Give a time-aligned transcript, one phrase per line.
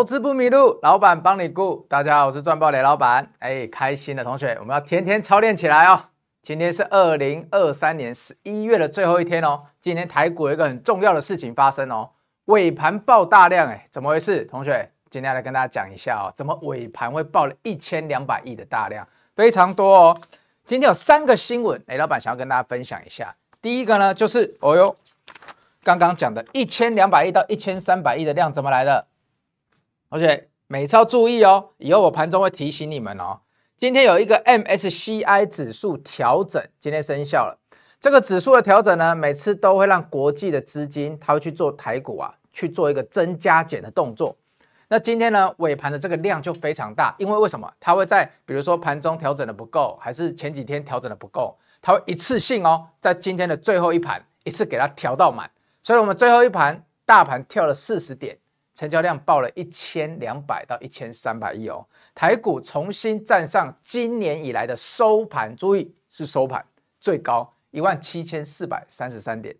[0.00, 1.84] 投资不迷路，老板帮你顾。
[1.86, 3.30] 大家好，我是赚爆雷老板。
[3.38, 6.06] 哎，开心的同学，我们要天天操练起来哦。
[6.42, 9.60] 今天是二零二三年十一月的最后一天哦。
[9.78, 12.08] 今天台股有一个很重要的事情发生哦，
[12.46, 14.42] 尾盘爆大量哎，怎么回事？
[14.46, 20.18] 同学，今天来跟大家讲一下哦，怎么尾盘会爆了一千两百亿的大量，非常多哦。
[20.64, 23.36] 今天有三个新闻，哎，老板想要跟大家分享一下。
[23.60, 24.96] 第一个呢，就是哦哟，
[25.84, 29.08] 刚刚讲的一千两百亿到一千三百亿的量怎么来的？
[30.10, 33.42] 同学，每次要注意哦，以后我盘中会提醒你们哦。
[33.78, 37.56] 今天有一个 MSCI 指数调整，今天生效了。
[38.00, 44.36] 这个指数的调整呢，每次都会让国际的资金，它会去做台股啊，去做一个增加减的动作。
[44.88, 47.72] 那今天呢，尾盘的这个量就非常大，因为为什么？
[47.78, 55.48] 它会在比如说盘中调整的不够，还是前几天调整的不够，它会一次性哦，在今天的最后一盘一次给它调到满。
[55.80, 58.36] 所以我们最后一盘大盘跳了四十点。
[58.80, 66.64] 成交量爆了一千两百到一千三百亿哦，台股重新站上今年以来的收盘，注意是收盘
[66.98, 69.54] 最高一万七千四百三十三点。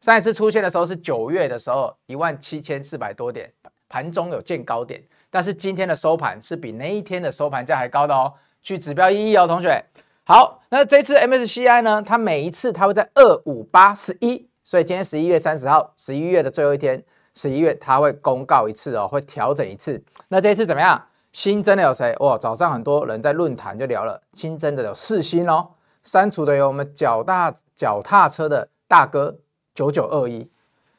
[0.00, 3.48] 上一次出现的时候是九月的时候，一万七千四百多点，
[3.88, 8.34] 盘中有见高点，但是今天的收盘是比那一天的收盘价还高的哦。
[8.60, 9.84] 去指标意义哦，同学。
[10.24, 17.00] 好，那这次 MSCI 呢，它每一次它会在二五八十一，所以今天十一月三十号，十一月的最后一天。
[17.34, 20.02] 十一月它会公告一次哦，会调整一次。
[20.28, 21.04] 那这一次怎么样？
[21.32, 22.14] 新增的有谁？
[22.20, 25.68] 哇，早上很多人在论坛就聊了，新增的有世芯哦，
[26.04, 29.36] 删除的有我们脚大脚踏车的大哥
[29.74, 30.48] 九九二一。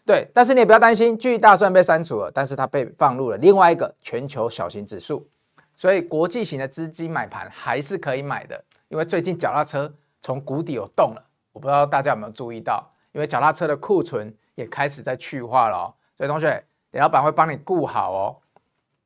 [0.05, 5.25] 对，但是你也不要担心，巨大虽然被删除了，但是它被放入了另外一个全球小型指数，
[5.73, 8.61] 所以国际型的资金买盘还是可以买的。
[8.89, 9.91] 因为最近脚踏车
[10.21, 15.93] 从谷底有动了，我不知道大家有没有注意到，因为脚踏车的库存也开始在去化了哦。
[16.17, 18.37] 所以同学，李老板会帮你顾好哦。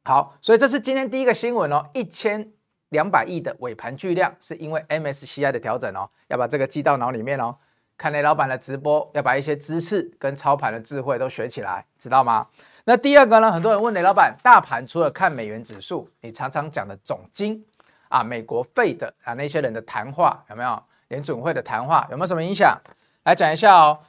[0.03, 2.51] 好，所以这是今天第一个新闻哦，一千
[2.89, 7.55] 两百亿的尾盘巨量，是因为 MSCI 的调整哦，要把这个记到脑里面哦。
[7.97, 12.47] 看雷老板的直播，要把一些知识跟操盘的智慧都学起来，知道吗？
[12.85, 17.65] 那第二个呢，很多人问雷老板，大盘除了看美元指数，你常常讲的总经
[18.07, 20.81] 啊，美国费的啊那些人的谈话有没有？
[21.09, 22.79] 联准会的谈话有没有什么影响？
[23.23, 23.99] 来讲一下哦。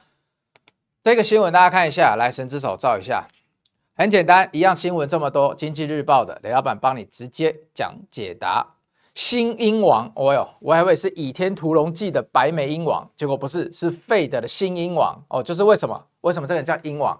[1.03, 3.27] 这个新闻大家看一下，来神之手照一下，
[3.95, 8.75] 很简单，一样新闻这么多，经济日报的雷老板帮你直接讲解答。
[9.15, 16.05] 新鹰王，哦哟，我还以为是倚天屠龙记的白眉鹰王，结果不是，是 Fed 的新鹰王哦，就是为什么？
[16.21, 17.19] 为什么这个人叫鹰王？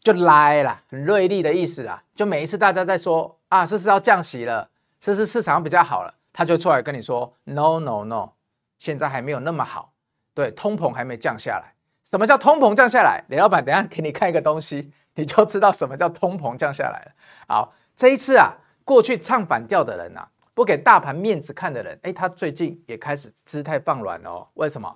[0.00, 2.02] 就来了，很锐利的意思啦。
[2.14, 4.66] 就每一次大家在说啊，是是要降息了？
[4.98, 6.14] 是不是市场比较好了？
[6.32, 8.30] 他就出来跟你说，No No No，
[8.78, 9.92] 现在还没有那么好，
[10.32, 11.74] 对，通膨还没降下来。
[12.10, 13.22] 什么叫通膨降下来？
[13.28, 17.12] 李老板，等下给你看一个东西， 你就知道什么叫通膨降下来了。
[17.46, 18.52] 好，这一次啊，
[18.84, 24.48] 过去唱反调的人、啊，不给大盘面子看的人，哎，他最近也开始姿态放软了哦。
[24.54, 24.92] 为什么？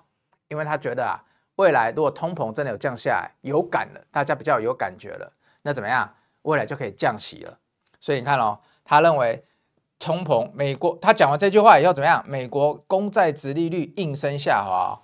[0.48, 1.22] 因为他觉得啊，
[1.54, 5.32] 未来如果通膨真的有降下来，有感了，大家比较有感觉了，
[5.62, 6.12] 那怎么样？
[6.42, 7.56] 未来就可以降息了。
[8.00, 9.44] 所以你看哦，他认为
[10.00, 12.24] 通膨，美国他讲完这句话以后怎么样？
[12.26, 15.00] 美国公债殖利率应声下滑。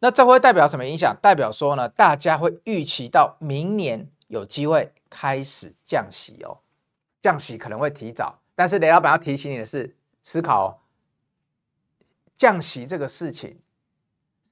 [0.00, 1.16] 那这会代表什么影响？
[1.20, 6.60] 代表说呢，大家会预期到明年有机会开始降息哦，
[7.20, 8.38] 降息可能会提早。
[8.54, 10.84] 但是雷老板要提醒你的是，思考，
[12.36, 13.60] 降息这个事情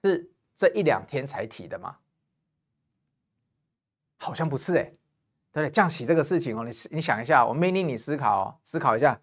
[0.02, 1.98] 是这一两天才提的吗？
[4.18, 4.94] 好像不是哎，对
[5.52, 5.70] 不对？
[5.70, 9.20] 降息这个事情哦，你你想一下，我命令你思考哦，思考一下，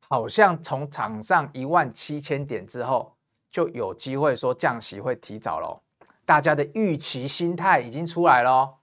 [0.00, 3.17] 好像从场上一万七千点之后。
[3.50, 5.80] 就有机会说降息会提早喽，
[6.24, 8.76] 大家的预期心态已经出来了，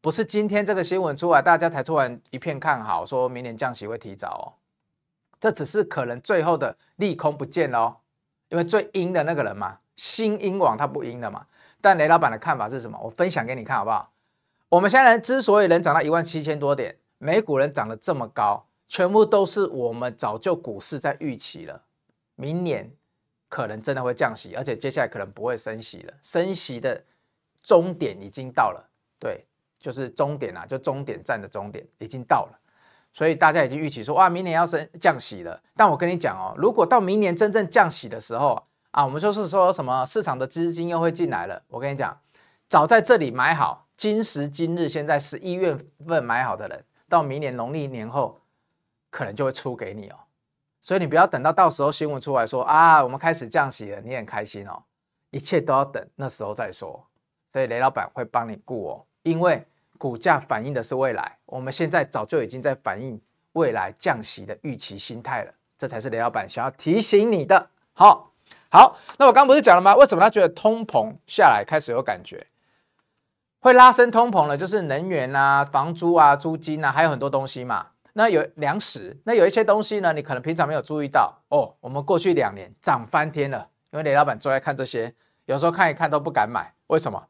[0.00, 4.44] 不是今天这个新闻出来，大家才突然一片看好，说明年降息会提早哦，
[5.40, 7.96] 这只是可能最后的利空不见喽，
[8.48, 11.46] 因为最阴的那个人嘛，新鹰王他不阴的嘛，
[11.80, 12.98] 但雷老板的看法是什么？
[13.02, 14.12] 我分享给你看好不好？
[14.68, 21.82] 我们现在之所以能涨到一万七千多点，美股人涨得这么高，全部都是我们早就股市在预期了，
[22.36, 22.90] 明年。
[23.50, 26.14] 可能真的会降息，而且接下来可能不会升息了。
[26.22, 27.04] 升息的
[27.62, 28.82] 终点已经到了，
[29.18, 29.44] 对，
[29.78, 32.58] 就是终点啊，就终点站的终点已经到了。
[33.12, 35.60] 所以大家已经预期说，哇，明年要升降息了。
[35.74, 38.62] 但我跟你讲哦，如果到明年真正降息的时候
[38.92, 41.60] 啊，我们就是说什么市场的资金又会进来了。
[41.66, 42.16] 我跟你讲，
[42.68, 45.76] 早在这里买好，今时今日现在十一月
[46.06, 48.40] 份买好的人，到明年农历年后，
[49.10, 50.16] 可能就会出给你哦。
[50.82, 54.82] 所以你不要等到到时候新闻出来说啊，我们开始降息了，你很开心哦。
[55.30, 57.06] 一切都要等那时候再说。
[57.52, 59.66] 所以雷老板会帮你顾哦，因为
[59.98, 63.20] 股价反映的是未来，我们现在早就已经在反映
[63.52, 67.68] 未来降息的预期心态了，这才是雷老板想要提醒你的。
[67.92, 68.32] 好，
[68.70, 69.94] 好，那我刚不是讲了吗？
[69.96, 72.46] 为什么他觉得通膨下来开始有感觉？
[73.60, 77.88] 会拉升通膨的，就是能源啊、房租啊、租金啊，还有很多东西嘛。
[78.12, 81.74] 那有粮食，那有一些东西呢，你可能平常没有注意到哦。
[81.80, 85.14] 我们过去两年涨翻天了，因为雷老板最爱看这些，
[85.46, 87.22] 有时候看一看都不敢买，为什么？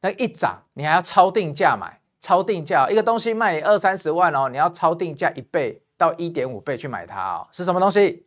[0.00, 8.26] 那一涨你还要超定价买，超定价一个东西卖你二三十万哦，你要超定价一倍到一点五倍去买它哦，是什么东西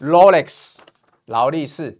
[0.00, 0.76] ？Rolex，
[1.24, 1.98] 劳力士。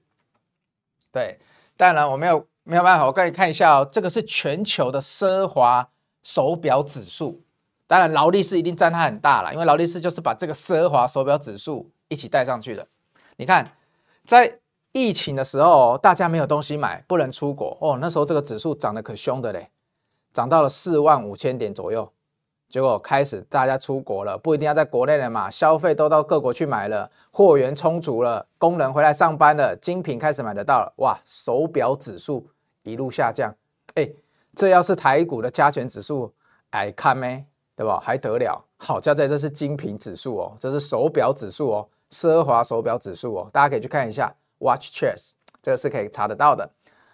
[1.11, 1.39] 对，
[1.77, 2.47] 当然我没有。
[2.65, 5.89] 没有办法，我给你看一下哦，这个是全球的奢华
[6.23, 7.43] 手表指数，
[7.88, 12.87] 当然劳力士一定占它很大了，因为劳力士就是把这个奢华手表指数一起带上去的。
[13.37, 13.69] 你看，
[14.25, 14.56] 在
[14.93, 19.69] 疫情的时候，大家没有东西买，不能出国哦，那时候这个指数涨得可凶的嘞，
[20.32, 22.08] 涨到了四万五千点左右。
[22.69, 32.49] 结果开始大家出国了，不一定要在国内了嘛，消费都到各国去买了，货源充足了，工人回来上班了，精品开始买得到了，哇，手表指数。
[32.85, 33.55] 一路下降，
[33.96, 34.08] 哎，
[34.55, 36.32] 这要是台股的加权指数，
[36.70, 37.44] 哎，看没，
[37.79, 38.01] 对吧？
[38.01, 38.61] 还得了？
[38.77, 46.69] 好加在这是精品指数哦，这是手表指数哦，奢华手表指数哦，大家可以去看一下，Watch Chess，这个是可以查得到的。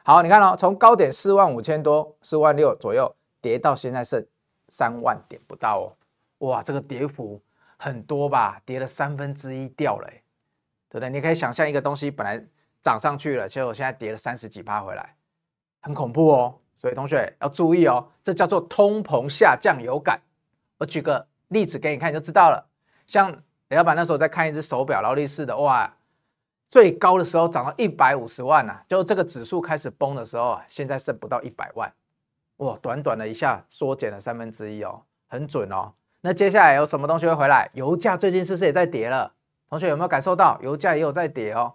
[0.05, 4.27] 好，你看哦，从高点四万五千多，四万六左右，跌到现在剩
[4.71, 5.93] 三万点不到哦，
[6.47, 7.39] 哇，这个跌幅
[7.77, 8.59] 很多吧？
[8.65, 10.09] 跌了三分之一掉了，
[10.89, 11.11] 对不对？
[11.11, 12.43] 你可以想象一个东西本来
[12.83, 15.15] 涨上去了，结果现在跌了三十几趴回来。
[15.83, 20.19] 很恐怖哦，所以同学要注意哦，这叫做通膨下降有感。
[20.79, 22.67] 我举个例子给你看就知道了。
[23.07, 23.31] 像
[23.69, 25.91] 雷老板那时候在看一只手表，劳力士的，哇，
[26.71, 31.93] 最高的时候涨到一百五十万呐，就这个指数开始崩的时候啊，现在剩不到一百万，
[32.59, 35.93] 哇，短短的一下缩减了三分之一哦，很准哦。
[36.21, 37.71] 那接下来有什么东西会回来？
[37.75, 39.33] 油价最近是不是也在跌了？
[39.69, 41.75] 同学有没有感受到油价也有在跌哦？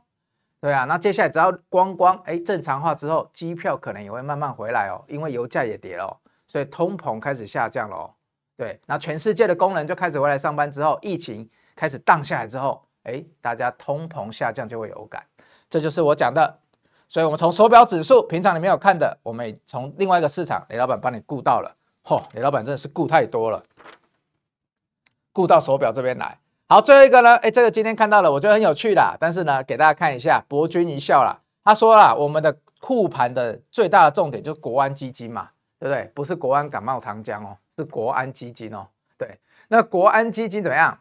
[0.60, 6.18] 对啊，那接下来只要观光哎正常化之后，机票可能也会慢慢回来哦，因为油价也跌了，哦
[6.48, 8.14] 所以通膨开始下降了哦。
[8.60, 15.24] 对，那全世界的工人就开始回来上班之后，疫情开始荡下来之后，哎，大家通膨下降就会有感，
[15.70, 16.60] 这就是我讲的。
[17.08, 21.74] 所以，我们从手表指数，平常你没有看的，我们也从另外一个市场，雷老板帮你顾到了。
[22.04, 23.64] 嚯，雷老板真的是顾太多了，
[25.32, 26.38] 顾到手表这边来。
[26.68, 27.38] 好，最后一个呢？
[27.38, 29.16] 哎，这个今天看到了，我觉得很有趣啦。
[29.18, 31.40] 但是呢，给大家看一下，博君一笑啦。
[31.64, 36.12] 他说啦，我们的护盘的最大的重点就是国安基金嘛，对不对？
[36.14, 38.88] 不是国安感冒糖浆哦，是国安基金哦。
[39.18, 39.40] 对，
[39.70, 41.00] 那国安基金怎么样？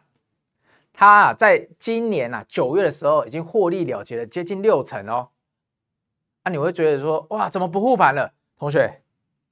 [0.93, 5.29] 它啊，在今年啊九月的时候已经获利了结了接近六成哦。
[6.43, 8.33] 那、啊、你会觉得说，哇，怎么不护盘了？
[8.57, 9.01] 同学，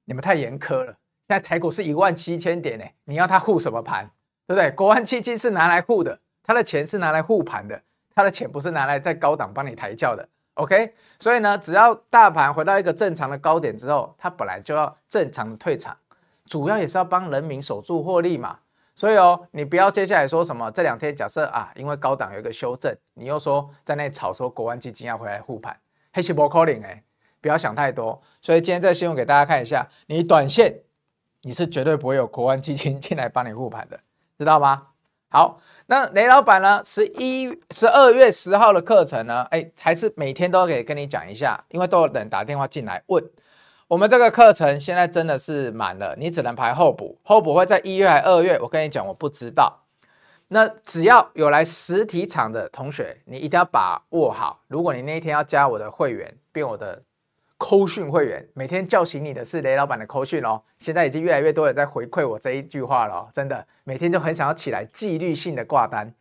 [0.06, 0.98] 你们太严苛了。
[1.28, 4.10] 现在台股是一万七千点呢，你要它护什么盘？
[4.46, 4.72] 对不对？
[4.72, 7.82] 国安基金是拿来护的，他的钱是拿来护盘的，
[8.16, 10.28] 他的钱不是拿来在高档帮你抬轿的。
[10.58, 15.96] OK，所以呢，只要大盘回到一个正常的高点之后，它本来就要正常的退场，
[16.46, 18.60] 主要也是要帮人民守住获利嘛。
[18.96, 25.78] 所以哦，你不要接下来说什么这两天假设啊，因为高档有一个修正，你又说在那里炒说国安基金要回来护盘，
[26.12, 27.04] 黑是不可能哎，
[27.40, 28.20] 不要想太多。
[28.42, 30.80] 所以今天这新闻给大家看一下，你短线
[31.44, 34.00] 你是绝对不会有国安基金进来帮你护盘的。
[34.40, 34.88] 知道吗？
[35.30, 36.82] 好，那雷老板呢？
[36.86, 39.46] 十一、十二月十号的课程呢？
[39.52, 43.24] 哎，还是每天都可以跟你讲一下，因为都有人打电话进来问。
[43.90, 48.58] 我们这个课程现在真的是满了，你只能排候补，候补会在一月还二月？
[48.62, 49.84] 我跟你讲，我不知道。
[50.48, 54.62] 那只要有来实体场的同学，你一定要把握好。
[54.68, 57.04] 如果你那一天要加我的会员，变我的。
[57.58, 66.14] 扣讯会员每天叫醒你的是雷老板的扣讯哦，现在已经越来越多人在回馈我这一句话了哦，真的每天就很想要起来纪律性的挂单。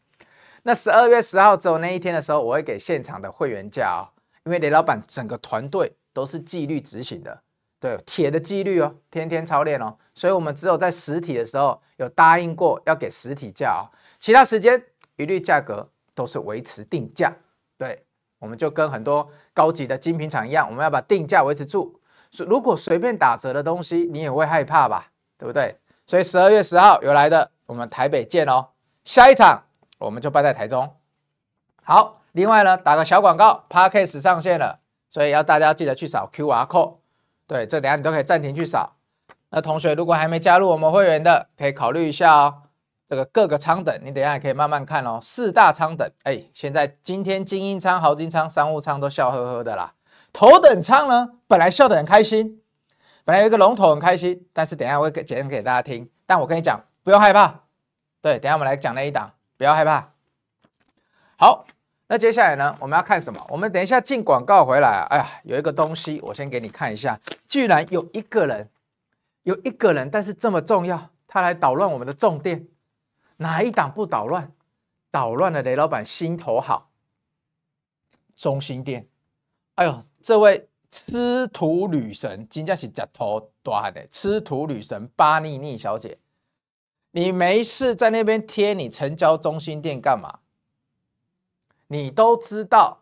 [0.63, 4.09] 那十二月十号走那一天的时候，我会给现场的会员价哦，
[4.45, 7.39] 因为雷老板整个团队都是纪律执行的，
[7.79, 13.85] 对，铁的纪律哦，天天操练哦，所以我们只有在实体的时候有答应过要给实体价哦，
[14.19, 14.83] 其他时间
[15.17, 17.31] 一律价格都是维持定价，
[17.77, 18.06] 对。
[18.39, 22.01] 我们就跟很多高级的精品厂一样，我们要把定价维持住。
[22.39, 25.07] 如果随便打折的东西，你也会害怕吧？
[25.39, 25.77] 对不对？
[26.07, 28.69] 所以十二月十号有来的，我们台北见哦。
[29.05, 29.65] 下一场
[29.99, 30.97] 我们就办在台中。
[31.83, 36.97] 好，另外呢，打个小广告，Podcast 上线了，所以要大家记得去扫 QR code。
[37.47, 38.97] 对，这等下你都可以暂停去扫。
[39.51, 42.63] 那同学如果还没加入我们会员的，可以考虑一下哦。
[43.09, 45.21] 这个各个舱等，你等下也可以慢慢看哦。
[45.23, 49.95] 四大舱等，哎，现在今天精英舱、豪金舱、商务舱都笑呵呵的啦。
[50.33, 52.61] 头等舱呢，本来笑得很开心，
[53.25, 57.61] 本来有一个龙头很开心，但是等下我会讲给大家听，但我跟你讲，不要害怕。
[58.21, 60.13] 对，等下我们来讲那一档，不要害怕。
[61.37, 61.65] 好，
[62.09, 63.41] 那接下来呢，我们要看什么？
[63.49, 65.07] 我们等一下进广告回来啊。
[65.11, 67.21] 哎呀，有一个东西，我先给你看一下。
[67.47, 68.69] 居然有一个人，
[69.45, 72.67] 有一个人，但是这么重要，他来捣乱我们的重点。
[73.37, 74.53] 哪一档不捣乱？
[75.11, 76.91] 捣乱了雷老板心头好。
[78.35, 79.09] 中心店，
[79.77, 86.19] 哎呦，这位吃土女神，真的是吃头大的吃土女神巴尼尼小姐，
[87.13, 90.41] 你没事在那边贴你成交中心店干嘛？
[91.87, 93.01] 你都知道，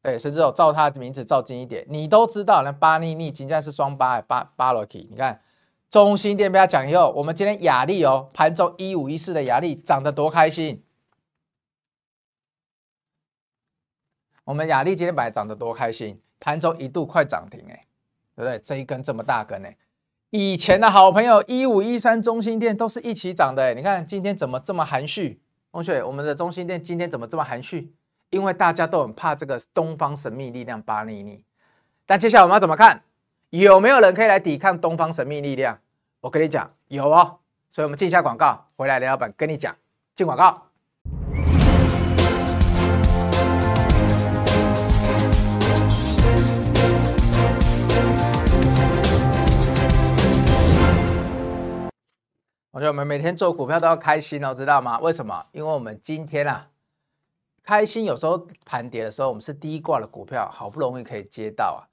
[0.00, 5.42] 哎，甚至有照他的名字照近一点，你都知道那巴妮妮真的是双八八八罗 K，你看
[5.90, 10.84] 中心店不要讲以后，我们今天亚力哦，盘中一五一四的亚力涨得多开心。
[14.44, 17.86] 我们亚力今天本来涨得多开心，盘中一度快涨停哎，
[18.36, 18.58] 对不对？
[18.60, 19.76] 这一根这么大根哎，
[20.30, 25.40] 以前的好朋友一五一三中心店都是一起涨的哎，你看今天怎么这么含蓄？
[25.72, 27.92] 同学，我们的中心店今天怎么这么含蓄？
[28.30, 31.44] 因为大家都很怕这个东方神秘力量巴尼尼，
[32.06, 33.02] 但接下来我们要怎么看？
[33.50, 35.80] 有没有人可以来抵抗东方神秘力量？
[36.20, 37.40] 我跟你讲，有哦。
[37.72, 39.76] 所以我们进一下广告，回来雷老板跟你讲，
[40.14, 40.66] 进广告。
[52.70, 55.00] 我觉得我们每天做股票都要开心哦，知道吗？
[55.00, 55.46] 为什么？
[55.50, 56.68] 因为我们今天啊，
[57.64, 58.04] 开心。
[58.04, 61.89] 有时候盘跌的时候，我们是低挂的股票，好不容易可以接到啊。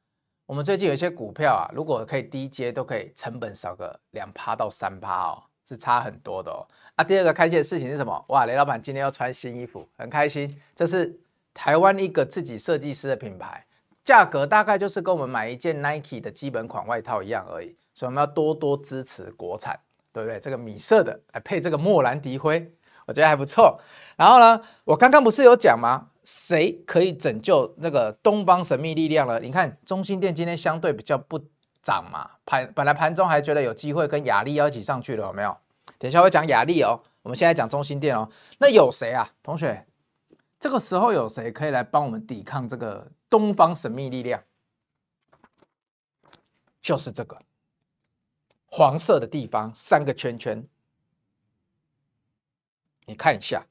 [0.48, 6.66] 我们最近有一些股票啊，如果可以低接，都可以成本少个两趴到三趴哦，是差很多的哦。
[6.96, 8.26] 啊，第二个开心的事情是什么？
[8.30, 10.58] 哇，雷老板今天要穿新衣服，很开心。
[10.74, 11.20] 这是
[11.54, 13.66] 台湾一个自己设计师的品牌，
[14.06, 19.78] 价格大概就是跟我们买一件 Nike 的基本款外套一样而已，所以我们要多多支持国产。
[20.14, 20.40] 对不对？
[20.40, 22.72] 这个米色的来配这个莫兰迪灰，
[23.08, 23.80] 我觉得还不错。
[24.16, 26.10] 然后呢，我刚刚不是有讲吗？
[26.24, 29.40] 谁可以拯救那个东方神秘力量了？
[29.40, 31.40] 你看中心店今天相对比较不
[31.82, 35.58] 涨嘛，盘本来盘中还觉得有机会跟雅丽要一起上去了，有没有？
[35.98, 38.30] 等一下我讲雅丽哦，我们现在讲中心店哦。
[38.58, 39.32] 那有谁啊？
[39.42, 39.88] 同学，
[40.60, 44.44] 这个时候有谁可以来帮我们抵抗这个东方神秘力量？
[46.82, 47.38] 就是这个。
[48.70, 50.68] 黄色的地方三个圈圈，
[53.08, 53.66] 你看一下，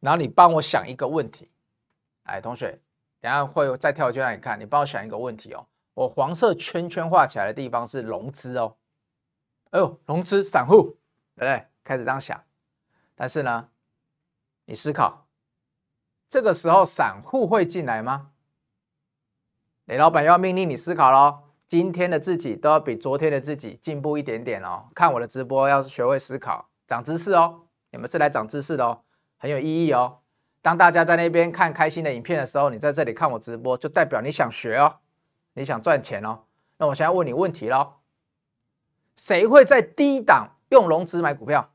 [0.00, 1.48] 然后你帮我想一个问题。
[2.24, 2.78] 哎，同学，
[3.20, 5.64] 等下会再跳圈让你看，你帮我想一个问题哦。
[5.94, 8.76] 我黄色圈圈画起来的地方是融资哦。
[9.70, 10.96] 哎呦，融资散户，
[11.36, 11.64] 对不对？
[11.84, 12.42] 开始这样想，
[13.14, 13.68] 但是呢，
[14.64, 15.26] 你思考，
[16.28, 18.32] 这个时候散户会进来吗？
[19.86, 21.44] 雷老板要命令你思考喽。
[21.68, 24.88] 今天的自己都要比昨天的自己进步一点点哦。
[24.92, 27.62] 看我的直播要学会思考，长知识哦。
[27.90, 29.02] 你们是来长知识的哦，
[29.36, 30.18] 很有意义哦。
[30.62, 34.96] 当大家在那边看开心的影片的时候，你在这里看我直播，就代表你想学哦，
[35.54, 36.44] 你想赚钱哦。
[36.76, 37.94] 那我现在问你问题喽，
[39.16, 41.70] 谁会在低档用融资买股票？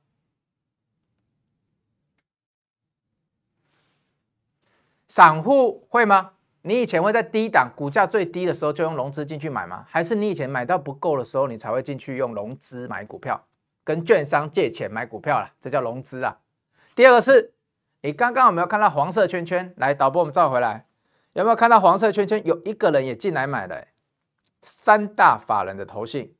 [5.07, 6.31] 散户会吗？
[6.62, 9.86] 你以前会在低档股价最低的时候就用融资进去买吗？
[9.88, 13.45] 还是你以前买到不够的时候，你才会进去用融资买股票，
[13.85, 16.39] 跟券商借钱买股票啦，这叫融资啊。
[16.95, 17.53] 第二个是，
[18.01, 19.73] 你刚刚有没有看到黄色圈圈？
[19.77, 20.85] 来，导播我们照回来，
[21.31, 22.45] 有没有看到黄色圈圈？
[22.45, 23.87] 有一个人也进来买了，
[24.61, 26.35] 三大法人的头信。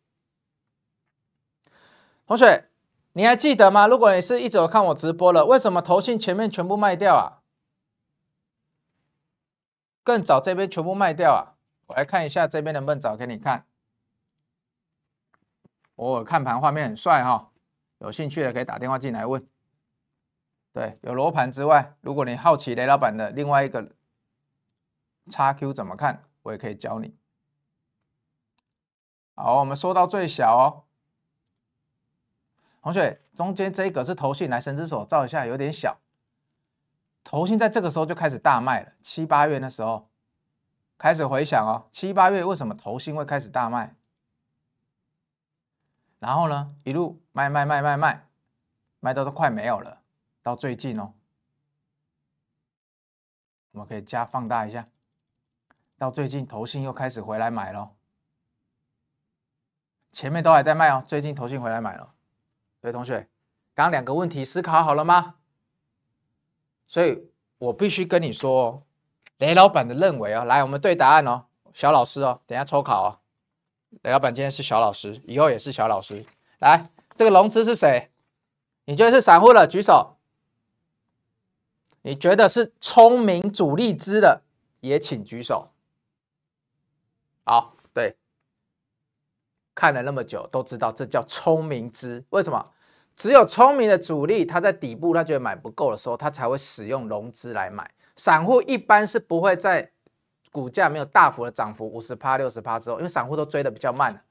[2.28, 2.66] 同学，
[3.14, 3.88] 你还记得吗？
[3.88, 7.46] 如果你是一直有看我直播了，为什么头信前面全部卖掉啊？
[10.04, 11.58] 更早这边全部卖掉啊！
[11.88, 13.66] 我来看一下这边能不能找给你看。
[15.96, 17.52] 偶尔看盘画面很帅哈，
[18.00, 19.46] 有兴趣的可以打电话进来问。
[20.74, 23.92] 对，有罗盘之外，如果你好奇雷老板的另外一个
[25.30, 27.16] XQ 怎么看，我也可以教你。
[29.36, 30.84] 好，我们缩到最小哦。
[32.82, 35.98] 同学，中间这一个是头信，来神之手照一下，有点小。
[37.24, 40.10] 头信在这个时候就开始大卖了，七八月那时候
[40.98, 43.96] 开始回想哦，七八月为什么头信会开始大卖？
[46.20, 48.28] 然后呢，一路卖卖卖卖卖，
[49.00, 50.02] 卖到都快没有了，
[50.42, 51.14] 到最近哦，
[53.72, 54.86] 我们可以加放大一下，
[55.98, 57.92] 到最近投信又开始回来买了，
[60.12, 62.14] 前面都还在卖哦，最近投信回来买了，
[62.82, 63.20] 所以同学，
[63.74, 65.36] 刚刚两个问题思考好了吗？
[66.88, 68.84] 所以我必须跟你说，
[69.38, 73.20] 雷老板的认为哦，来，我们对答案哦，小老师哦，等下抽考哦，
[74.04, 76.26] 雷老板今天是小老师，以后也是小老师。
[76.60, 78.10] 来，这个融资是谁？
[78.86, 80.18] 你觉得是散户的举手。
[82.02, 84.44] 你觉得是聪明主力资的
[84.80, 85.72] 也请举手。
[87.44, 88.16] 好，对，
[89.74, 92.24] 看了那么久都知道这叫聪明资。
[92.30, 92.72] 为什么？
[93.16, 97.90] 只有聪明的主力，他在底部他觉得买不够的时候，他才会使用融资来买。
[98.18, 99.92] 散户一般是不会在
[100.56, 104.22] 股价没有大幅的涨幅五十趴、六十趴之后，因为散户都追得比较慢。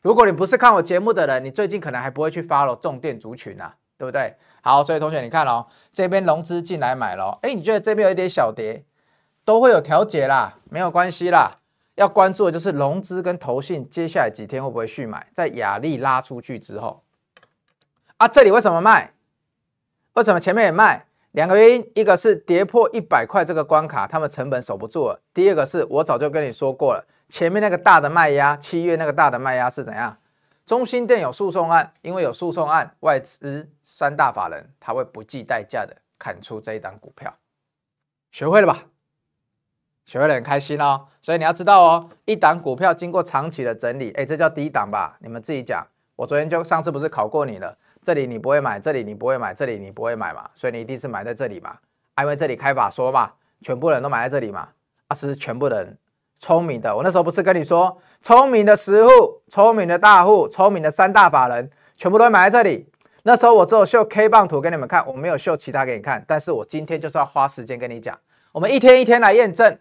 [0.00, 4.34] 如果你不是看我节目的人，你最近可能还不会去 follow 重电族群啊，对不对？
[4.62, 8.86] 好，所以同学你看哦，这边融资进来买了，哎，你觉得这边有一点小跌，
[9.44, 11.58] 都会有调节啦，没有关系啦。
[11.96, 17.02] 要关注的就是融资跟投信接下来几天会不会续买，在雅力拉出去之后，
[18.16, 19.12] 啊，这里为什么卖？
[20.14, 21.04] 为什么前面也卖？
[21.36, 30.16] 两个原因，一个是跌破一百块这个关卡，他们成本守不住了；第二个是我早就跟你说过了，前面那个大的卖压，七月那个大的卖压是怎样？
[30.64, 37.36] 中兴电有诉讼案，因为有诉讼案，外资三大法人他会不计代价的砍出这一档股票，
[38.30, 38.84] 学会了吧？
[40.06, 41.06] 学会了很开心哦。
[41.20, 45.18] 所以你要知道哦，一档股票经过长期的整理，哎，这叫低档吧？
[45.20, 45.86] 你们自己讲。
[46.16, 47.76] 我昨天就上次不是考过你了？
[48.06, 51.76] 这里你不会买，这里你不会买，这里你不会买嘛，所以你一定是买在这里嘛，
[52.14, 53.32] 啊、因为这里开法说嘛，
[53.62, 54.68] 全部人都买在这里嘛，
[55.08, 55.98] 啊是全部人
[56.38, 59.10] 聪明的，我那时候不是跟你说，聪明的十户、
[59.48, 62.88] 聪明的大户、聪明的三大法人，全部都买在这里。
[63.24, 68.16] 那时候我只有秀 K 棒图给你们看，我没有秀其他给你看，但是我今天就是要花时间跟你讲，
[68.52, 69.76] 我们一天一天来验证，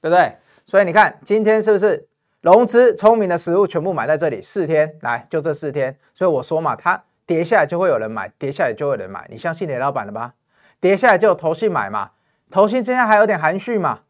[0.00, 0.36] 对不对？
[0.64, 2.06] 所以你看今天是不是
[2.40, 4.40] 融资聪明的实户全部买在这里？
[4.40, 7.02] 四天来就这四天，所以我说嘛，它。
[7.28, 10.32] 跌下来就会有人买，跌下来就会有人买，你相信雷老板了吧？
[10.80, 12.12] 跌下来就有投信买嘛，
[12.50, 14.00] 投信今天还有点含蓄嘛。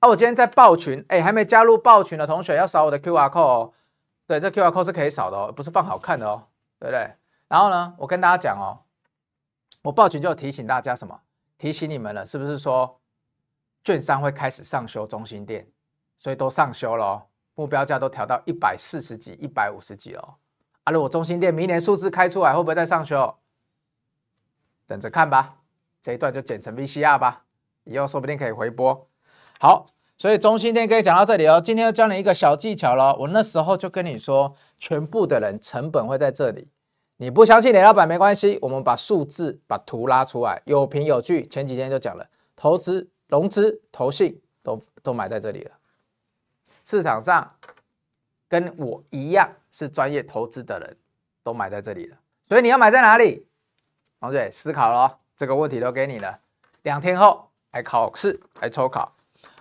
[0.00, 3.72] 啊，我今天在报群，哎，还没加入报群的同学要扫我的 QR code 哦。
[4.26, 6.42] 对，这 QR code 是可以扫的哦，不是放好看的哦，
[6.80, 7.12] 对不对？
[7.46, 8.82] 然后呢，我跟大家讲哦，
[9.82, 11.20] 我报群就提醒大家什么？
[11.56, 12.98] 提醒你们了，是不是说
[13.84, 15.64] 券商会开始上修中心店，
[16.18, 17.22] 所以都上修了哦，
[17.54, 20.34] 目标价都调到一百四十几、一百五十几了。
[20.84, 23.36] 啊，如果中心店明年数字开出来，会不会再上修？
[24.86, 25.56] 等着看吧。
[26.00, 27.44] 这一段就剪成 VCR 吧，
[27.84, 29.08] 以后说不定可以回播。
[29.60, 29.86] 好，
[30.18, 31.60] 所以中心店可以讲到这里哦。
[31.60, 33.16] 今天要教你一个小技巧喽。
[33.20, 36.68] 我那时候就跟你说，全部的人成本会在这里。
[37.18, 41.46] 你不相信雷老板没关系，我们把数字、把图拉出来，有凭有据。
[41.46, 45.70] 前几天就讲了，投资、融资、投信都都买在这里了。
[46.84, 47.54] 市场上。
[48.48, 50.96] 跟我一样是专业投资的人，
[51.42, 52.16] 都买在这里了。
[52.46, 53.46] 所以你要买在哪里？
[54.20, 56.38] 王瑞思考咯，这个问题都给你了。
[56.82, 59.12] 两天后来考试，来抽考。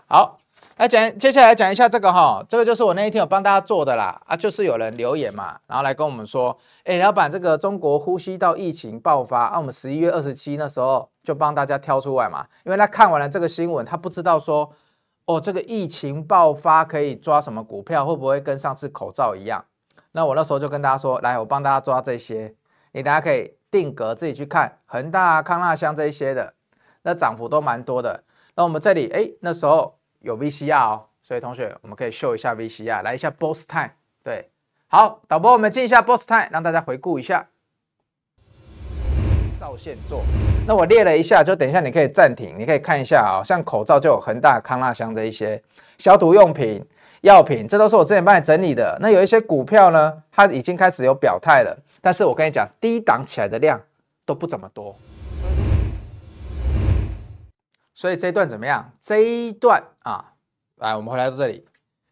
[0.06, 0.38] 好，
[0.78, 4.22] 来讲，接下来讲一下这个哈，这个就是我那一天有帮大家做的啦。
[4.28, 14.74] 啊，就是有人留言嘛，然后来跟我们说，哎，老板，这个中国呼吸道疫情爆发啊，我们十一月二十七那时候就帮大家挑出来嘛，因为他看完了这个新闻，他不知道说。
[15.26, 18.04] 哦，这个疫情爆发可以抓什么股票？
[18.04, 19.64] 会不会跟上次口罩一样？
[20.14, 22.54] 那我那时候就跟大家说，来，我帮大家抓这些，
[22.92, 26.54] 你大家可以定格自己去看，恒大、康那香这一些的，
[27.04, 28.24] 那涨幅都蛮多的。
[28.56, 33.92] 那我们这里，哎，那时候有 VCR 哦，所以同学我们可以秀一下 VCR，来一下 Boss Time，
[34.24, 34.50] 对，
[34.88, 37.48] 好，导播我们进一下 Boss Time，让大家回顾一下。
[39.58, 40.24] 照现做，
[40.68, 45.62] 那我列了一下，就等一下你可以暂停，你可以看一下啊，像口罩就有恒大、康那香这一些
[46.00, 46.84] 消毒用品、
[47.22, 48.98] 药品，这都是我之前帮你整理的。
[49.00, 53.80] 那有一些股票呢，它已经开始有表态了，但是我跟你讲，低档起来的量
[54.26, 54.96] 都不怎么多，
[57.94, 58.92] 所以这一段怎么样？
[59.00, 60.34] 这一段啊，
[60.78, 61.64] 来，我们回来到这里。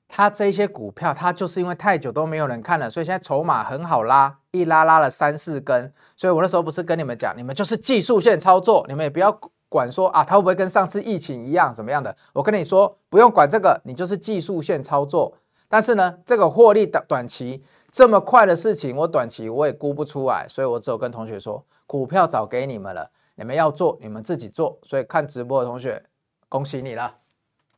[0.08, 5.92] 它这些股票，它就是因为太久都没有人看了，所以现在筹码很好拉，一拉拉了三四根。
[6.16, 9.32] 所以我那时候不是跟你们讲，你们就是技术线操作，你们也不要
[9.70, 12.16] 管说啊，它会不会跟上次疫情一样怎么样的。
[12.34, 15.38] 我跟你说，不用管这个，你就是技术线操作。
[15.68, 24.78] 但是呢，这个获利的短期这么快的事情，我短期我也估不出来，所以我只有跟同学说，股票早给你们了，你们要做，你们自己做。
[24.84, 26.04] 所以看直播的同学，
[26.50, 27.16] 恭喜你了。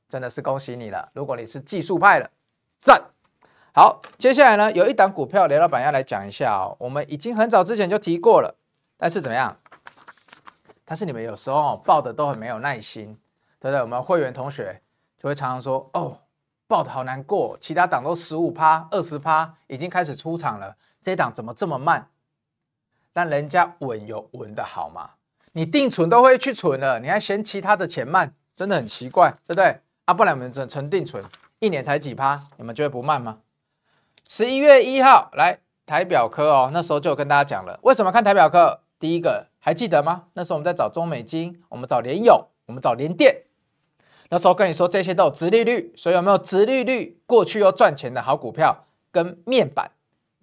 [0.09, 1.07] 真的是恭喜你了！
[1.13, 2.29] 如果你是技术派的，
[2.81, 3.01] 赞。
[3.73, 6.75] 好，接下来呢，有一档股票，雷老板要来讲一下哦。
[6.79, 8.53] 我们已经很早之前就提过了，
[8.97, 9.55] 但是怎么样？
[10.91, 13.17] 但是你们有时候抱的都很没有耐心，
[13.61, 13.81] 对不对？
[13.81, 14.81] 我们会员同学
[15.17, 16.19] 就会常常说：“哦，
[16.67, 22.09] 抱的好难过，其他档都十五趴、二十趴，已经开始出场了，这一档怎么这么慢？”
[23.13, 25.11] 但人家稳有稳的好吗？
[25.53, 29.79] 你定存都会去存了，你还嫌其他的钱慢，真的很奇怪，对不对？
[30.03, 31.23] 啊，不然我们存存定存，
[31.59, 33.37] 一年才几趴，你们觉得不慢吗？
[34.27, 38.81] 十一月一号来，台表科哦，那时候就有跟大家讲了，为什么看台表科？
[39.01, 40.25] 第一个还记得吗？
[40.33, 43.35] 那时候我们在找中美金，我们找联咏，我们找联电。
[44.29, 49.89] 那时候跟你说这些都有殖利率，所以有没有殖利率过去又赚钱的好股票，跟面板、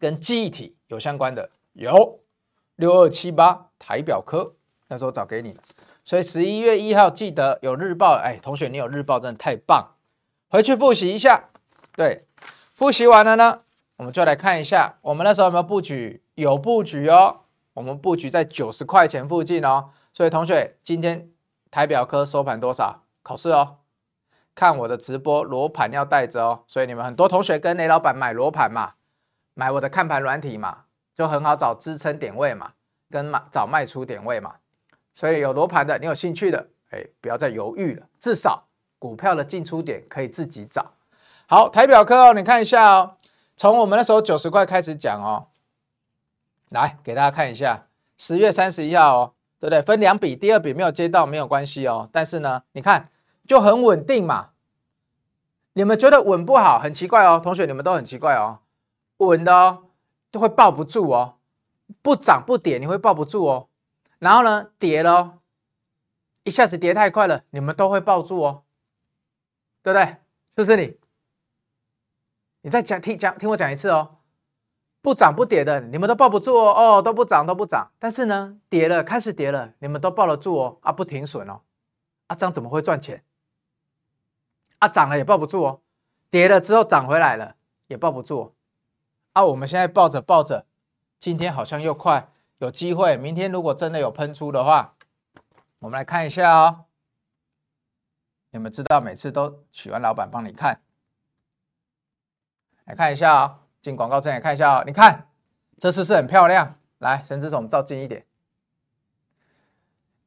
[0.00, 1.48] 跟记忆体有相关的？
[1.74, 2.18] 有
[2.74, 4.54] 六二七八台表科，
[4.88, 5.56] 那时候找给你。
[6.04, 9.94] 所以十一月一号记得有日报，哎，同学你有日报真的太棒，
[10.48, 11.48] 回去复习一下。
[11.94, 12.26] 对，
[12.74, 13.60] 复习完了呢，
[13.98, 16.20] 我们就来看一下我们那时候有没有布局？
[16.34, 17.42] 有布局哦。
[17.78, 21.30] 我们布局在九十块钱附近哦，所以同学今天
[21.70, 23.04] 台表科收盘多少？
[23.22, 23.76] 考试哦，
[24.56, 28.94] 看我的直播罗盘要带着哦，所以你们很多同学跟雷老板买罗盘嘛，
[29.54, 32.72] 买我的看盘软体嘛，就很好找支撑点位嘛，
[33.10, 34.56] 跟买找卖出点位嘛，
[35.14, 38.64] 所以有罗盘的，你有兴趣的，哎，不要再犹豫了，至少
[38.98, 40.94] 股票的进出点可以自己找。
[41.46, 43.14] 好，台表科哦，你看一下哦，
[43.56, 45.46] 从我们那时候九十块开始讲哦。
[46.70, 49.82] 来给大家看一下，十月三十一号哦，对不对？
[49.82, 52.08] 分两笔，第二笔没有接到没有关系哦。
[52.12, 53.10] 但是呢，你看
[53.46, 54.50] 就很稳定嘛。
[55.72, 58.58] 你们觉得稳不好，很奇怪哦，同学你们都很奇怪哦。
[59.18, 59.84] 稳的哦，
[60.30, 61.36] 都会抱不住哦，
[62.02, 63.68] 不涨不跌你会抱不住哦。
[64.18, 65.38] 然后呢，跌了，
[66.42, 68.62] 一下子跌太快了，你们都会抱住哦，
[69.82, 70.16] 对不对？
[70.56, 70.96] 是不是你？
[72.62, 74.17] 你再讲听讲听我讲一次哦。
[75.08, 77.90] 不涨不跌的，你们都抱不住哦，哦，都不涨都不涨。
[77.98, 81.62] 但是呢，跌了开始跌了，你们都抱得住哦，啊，不停损哦，
[82.26, 83.24] 啊，这样怎么会赚钱？
[84.80, 85.80] 啊，涨了也抱不住哦，
[86.28, 88.54] 跌了之后涨回来了也抱不住，
[89.32, 90.66] 啊，我们现在抱着抱着，
[91.18, 94.94] 今天好像又快有机会，明天如果真的有喷出的话，
[95.78, 96.84] 我们来看一下哦。
[98.50, 100.82] 你们知道每次都许完老板帮你看，
[102.84, 103.60] 来看一下哦。
[103.88, 105.26] 进广告之前看一下哦，你看
[105.78, 106.74] 这是不是很漂亮？
[106.98, 108.26] 来，神之手，我们照近一点。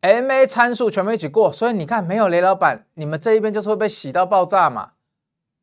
[0.02, 4.94] MA 参数全部一起过，所以你看没有雷老板，你们这一边就是会被洗到爆炸嘛，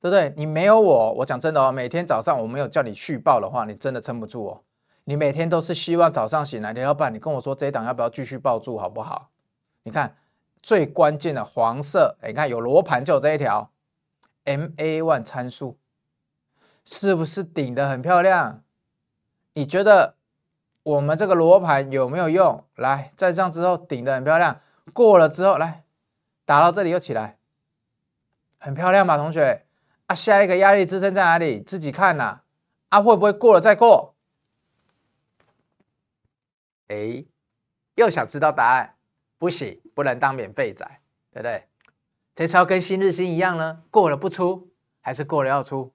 [0.00, 0.32] 对不对？
[0.36, 4.62] 你没有我，我讲真的哦，每天早上我没有叫你续报的话，你真的撑不住哦。
[5.04, 9.30] 你每天都是希望早上醒来，雷老板，你跟我说这一档要不要继续抱住，好不好？
[9.82, 10.14] 你看
[10.62, 13.72] 最关键的黄色，你看有罗盘就有这一条
[14.44, 15.76] MA one 参数。
[16.90, 18.62] 是不是顶得很漂亮？
[19.52, 20.14] 你觉得
[20.82, 22.64] 我们这个罗盘有没有用？
[22.76, 24.60] 来，在这样之后顶得很漂亮，
[24.92, 25.84] 过了之后来
[26.44, 27.38] 打到这里又起来，
[28.58, 29.66] 很漂亮吧，同学？
[30.06, 31.60] 啊，下一个压力支撑在哪里？
[31.60, 32.40] 自己看呐、
[32.88, 33.02] 啊。
[33.02, 34.14] 会不会过了再过？
[36.88, 37.26] 哎，
[37.96, 38.94] 又想知道答案？
[39.36, 40.86] 不行，不能当免费仔，
[41.32, 41.68] 对不对？
[42.34, 44.70] 这次要跟新日兴一样呢，过了不出，
[45.02, 45.92] 还是过了要出？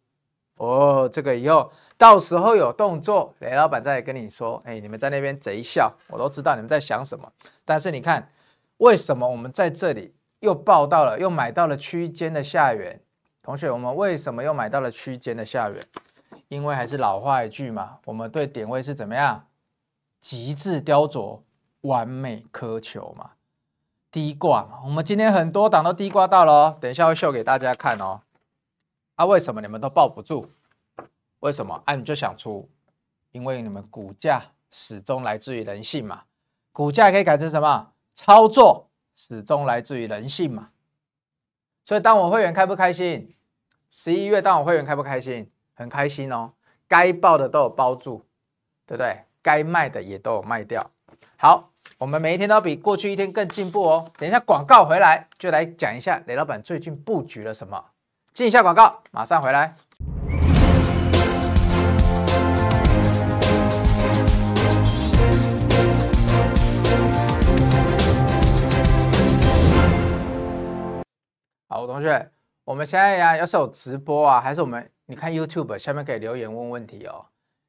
[0.64, 4.62] 哦，这个以后到时候有动作，雷老板再跟你说。
[4.66, 7.32] 哎，你们在那边贼笑，我都知道你们在想什么。
[7.66, 8.30] 但是你看，
[8.78, 13.00] 为什么我们在这里又报到了，又买到了区间的下缘？
[13.42, 15.84] 同学，我们为什么又买到了区间的下缘？
[16.48, 19.46] 因为还是老话一句嘛，我们对点位是怎么样？
[20.22, 21.40] 极致雕琢，
[21.82, 23.32] 完美苛求嘛。
[24.12, 28.22] 低挂嘛，我们今天很多档都低挂到了哦，等一下会秀给大家看哦。
[29.16, 30.48] 啊，为什么你们都抱不住？
[31.40, 31.82] 为什么？
[31.86, 32.70] 啊，你就想出，
[33.32, 36.24] 因为你们股价始终来自于人性嘛。
[36.72, 37.92] 股价可以改成什么？
[38.16, 40.70] 操作始终来自于人性嘛。
[41.86, 43.36] 所以，当我会员开不开心？
[43.90, 45.52] 十一月当我会员开不开心？
[45.76, 46.54] 很开心哦。
[46.88, 48.26] 该报的都有包住，
[48.88, 49.26] 对不对？
[49.42, 50.90] 该卖的也都有卖掉。
[51.38, 54.12] 好，我们每一天都比过去一天更进步哦。
[54.18, 57.86] 等一下广告回来，就来讲一下雷老板最近布局了什么。
[58.34, 59.76] 进一下广告，马上回来。
[71.70, 72.32] 好，同学，
[72.64, 77.26] 我们现在呀，要是有直播啊，还是我们你看 YouTube 下面可以留言问问题哦。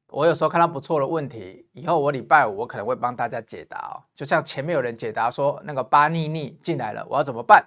[0.09, 4.01] 我有时候看到不错的问题，以后我礼拜五我可能会帮大家解答哦。
[4.15, 7.63] 就像前面有人解答说那个巴尼尼进来了，我要怎么办？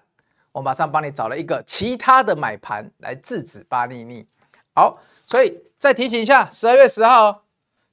[0.58, 4.26] 我马上帮你找了一个其他的买盘来制止巴尼尼。
[4.74, 7.44] 好，所以再提醒一下，十二月十号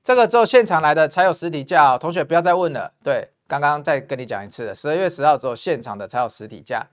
[0.04, 2.92] 这个只有现场来的才有实体价哦，同学不要再问了。
[3.04, 6.86] 对，刚刚再跟你讲一次了，十二月十号只有现场的才有实体价，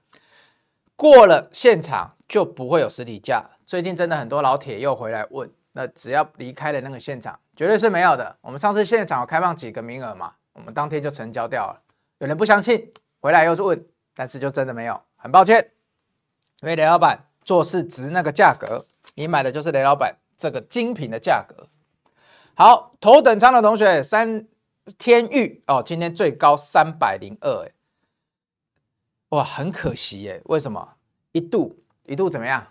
[0.95, 3.43] 过了现场就不会有实体价。
[3.67, 8.37] 最近真的很多老铁又回来问，那只要离开了那个现场，绝对是没有的。
[8.43, 11.81] 我们上次现场有开放几个名额嘛，我们当天就成交掉了。
[12.19, 13.83] 有人不相信，回来又是问，
[14.15, 15.01] 但是就真的没有。
[15.23, 15.71] 很抱歉，
[16.63, 21.69] 因为雷老板做事值那个价格，你买的就是雷老板这个精品的价格。
[22.55, 24.49] 好，头等舱的同学，三
[24.99, 27.73] 天钰哦，今天最高三百零二，哎，
[29.29, 30.97] 哇，很可惜耶，为什么？
[31.31, 32.67] 一度一度怎么样？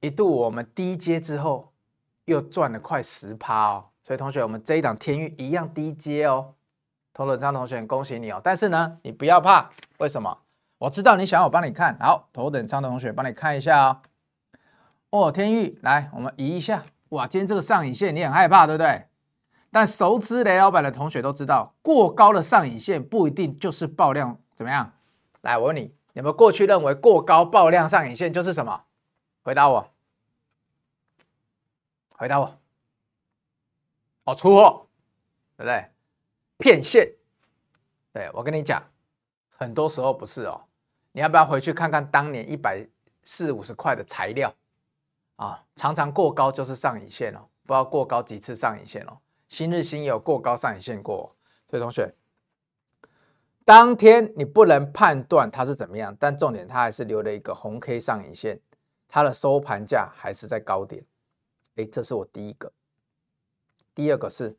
[0.00, 1.72] 一度我们低阶之后
[2.24, 6.54] 又赚了快十趴哦，所以同学，我们这一档天钰一样低阶哦。
[7.14, 8.40] 头等舱同学，恭喜你哦！
[8.42, 10.36] 但是呢，你不要怕，为什么？
[10.80, 14.00] 我知道你想要我帮你看好，头等舱的同学帮你看一下哦。
[15.10, 16.86] 哦，天钰，来，我们移一下。
[17.10, 19.04] 哇，今天这个上影线你很害怕，对不对？
[19.70, 24.94] 但熟知雷老板的同学都知道，过高的上影线不一定就是爆量，怎么样？
[25.42, 28.84] 来，我问你，有没有过去认为过高爆量上影线就是什么？
[29.42, 29.86] 回答我，
[32.16, 32.58] 回答我。
[34.24, 34.86] 哦，出货，
[35.58, 35.90] 对不对？
[36.56, 37.12] 骗线，
[38.14, 38.82] 对，我跟你讲，
[39.50, 40.62] 很多时候不是哦。
[41.12, 42.86] 你要不要回去看看当年一百
[43.24, 44.54] 四五十块的材料
[45.36, 45.64] 啊？
[45.74, 49.18] 常常过高就是上影线哦，不知道过高几次上影线哦。
[49.48, 51.34] 新日新有过高上影线过，
[51.68, 52.14] 所以同学，
[53.64, 58.60] 当天你不能判断它是怎么样，但重点它还是留了一个红 K 上影线，
[59.08, 61.04] 它的收盘价还是在高点。
[61.74, 62.72] 哎，这是我第一个。
[63.94, 64.56] 第二个是。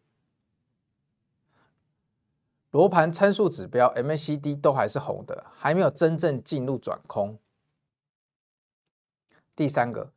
[2.72, 7.38] 罗盘参数指标 MACD 都还是红的，还没有真正进入转空。
[9.56, 10.12] 第三个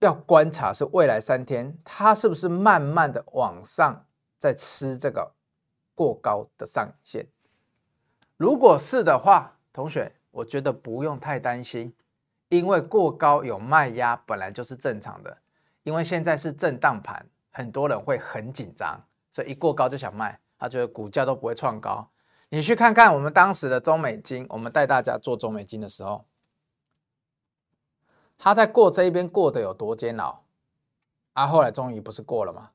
[0.00, 4.04] 要观察是未来三天它是不是慢慢的往上
[4.36, 5.32] 在吃这个
[5.94, 7.28] 过高的上影线。
[8.36, 11.94] 如果是的话，同学我觉得不用太担心，
[12.48, 15.38] 因为过高有卖压本来就是正常的。
[15.84, 19.00] 因为现在是震荡盘，很多人会很紧张，
[19.32, 20.38] 所以一过高就想卖。
[20.62, 22.08] 他觉得股价都不会创高，
[22.48, 26.24] 你去看看我们当时的中美金，我们带大家做中美金的时候，
[28.38, 30.44] 他在过这一边过得有多煎熬
[31.32, 31.48] 啊？
[31.48, 32.70] 后来终于不是过了吗？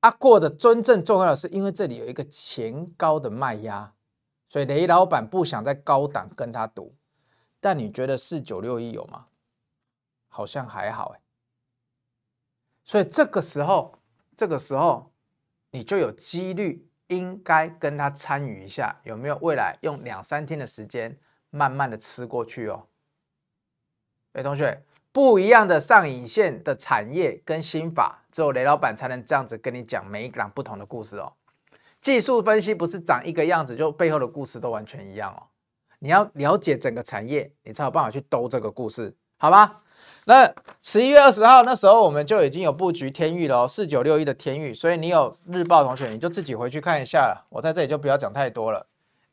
[0.00, 3.94] 啊，过的真正重要的是，因为这里有一个前高的卖压，
[4.48, 6.96] 所以雷老板不想在高档跟他赌。
[7.60, 9.26] 但你觉得四九六一有吗？
[10.26, 11.20] 好像还好哎。
[12.82, 14.00] 所以这个时候，
[14.36, 15.12] 这个时候
[15.70, 16.90] 你就有几率。
[17.08, 21.16] 应该跟他参与一下，有没有未来用两三天的时间
[21.50, 22.86] 慢慢的吃过去哦？
[24.32, 31.32] 哎，同学，不一样的上影线的产业跟心法，只有雷老板才能这样子跟你讲每一档不同的故事哦。
[32.00, 35.46] 技术分析不是长一个样子，就背后的故事都完全一样哦。
[36.00, 39.83] 你要了解整个产业，你才有办法去兜这个故事，好吧？
[40.26, 40.50] 那
[40.82, 47.46] 十一月二十号那时候我们就已经有布局天钰了，四九六一的天钰，所以你有日报同学你就自己回去看一下了。
[47.50, 48.86] 我在这里就不要讲太多了，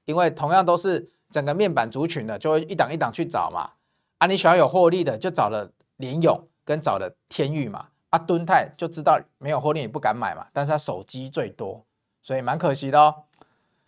[0.05, 3.69] 因为同样都是整个面板族群的，就会一档一档去找嘛。
[4.17, 7.87] 啊，你想要有获利的，就找了联咏跟找了天钰嘛。
[8.09, 11.85] 啊，敦泰就知道没有获利你不敢买嘛，但是他手机最多，
[12.21, 13.23] 所以蛮可惜的哦。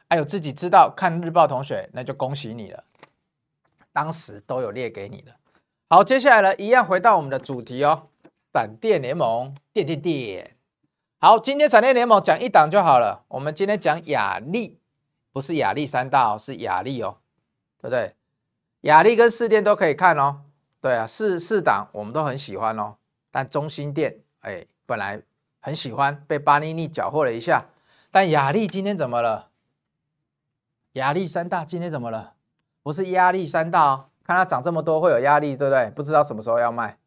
[0.10, 2.84] 还有自己知道看日报同学，那就恭喜你了，
[3.92, 5.34] 当时都有列给你的。
[5.94, 8.08] 好，接下来呢，一样回到我们的主题哦，
[8.52, 10.56] 闪电联盟，电电电。
[11.20, 13.24] 好，今天闪电联盟讲一档就好了。
[13.28, 14.80] 我们今天讲亚力，
[15.32, 17.18] 不是亚历山大哦，是亚力哦，
[17.78, 18.16] 对不对？
[18.82, 20.42] 亚力跟四电都可以看哦。
[20.82, 22.96] 对啊，四四档我们都很喜欢哦。
[23.30, 25.22] 但中心店，哎，本来
[25.60, 27.66] 很喜欢，被巴尼尼搅和了一下。
[28.10, 29.50] 但亚力今天怎么了？
[30.94, 32.34] 亚历山大今天怎么了？
[32.82, 34.06] 不是压力山大哦。
[34.26, 35.90] 看它涨这么多会有压力，对不对？
[35.92, 36.98] 不知道什么时候要卖，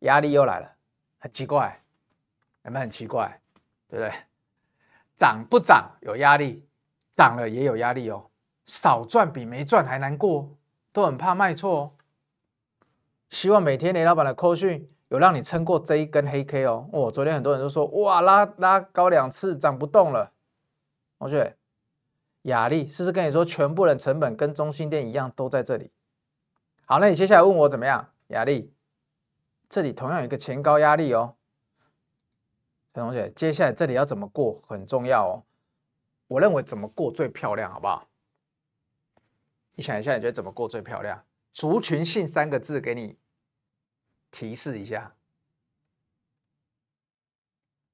[0.00, 0.72] 压力又来了，
[1.18, 1.80] 很奇怪，
[2.64, 3.40] 有没有很奇怪？
[3.88, 4.12] 对不对？
[5.16, 6.66] 涨不涨有压力，
[7.14, 8.26] 涨了也有压力哦。
[8.66, 10.50] 少赚比没赚还难过，
[10.92, 11.92] 都很怕卖错哦。
[13.30, 16.88] 希望每天雷老板的扣讯有让你撑过这一根黑 K 哦。
[16.92, 20.32] 哦，昨天很多人都说哇，拉拉高两次涨不动了。
[21.18, 21.56] 同学，
[22.42, 25.90] 亚力是不是跟你说全部的成本跟中心店一样都在这里？
[26.90, 28.14] 好，那你接下来问我怎么样？
[28.28, 28.72] 亚力，
[29.68, 31.36] 这里同样有一个前高压力哦。
[32.94, 35.44] 同学，接下来这里要怎么过很重要哦。
[36.28, 38.08] 我认为怎么过最漂亮，好不好？
[39.74, 41.22] 你想一下，你觉得怎么过最漂亮？
[41.52, 43.18] 族群性三个字给你
[44.30, 45.14] 提示一下。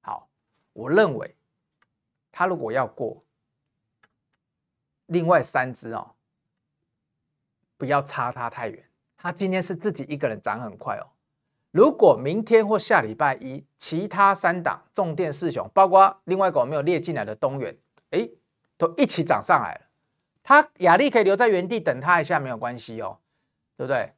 [0.02, 0.28] 好，
[0.72, 1.34] 我认为
[2.30, 3.24] 他如果要过，
[5.06, 6.13] 另外三只哦。
[7.84, 8.82] 不要差它太远，
[9.16, 11.06] 它今天是自己一个人涨很快哦。
[11.70, 17.76] 如果明天或下礼拜一，其他三档重电四雄，包括另外一个我没有列进来的东元，
[18.10, 18.28] 哎，
[18.76, 19.80] 都一起涨上来了。
[20.42, 23.18] 它亚力可以留在原地等它一下没有关系哦，
[23.76, 24.12] 对不对？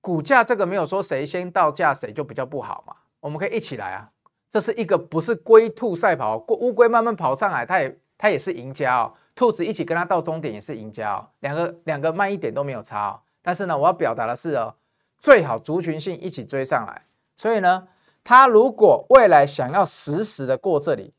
[0.00, 4.10] 股价这个没有说谁先到价谁就比较不好嘛，我们可以一起来啊。
[4.48, 9.12] 这是一个不是龟兔赛跑，乌龟慢慢跑上来，它也它也是赢家哦。
[9.40, 13.20] 兔子一起跟它到终点也是赢家哦，两个两个慢一点都没有差哦。
[13.40, 14.74] 但是呢，我要表达的是哦，
[15.16, 17.06] 最好族群性一起追上来。
[17.36, 17.88] 所以呢，
[18.22, 21.14] 它如果未来想要实时的过这里，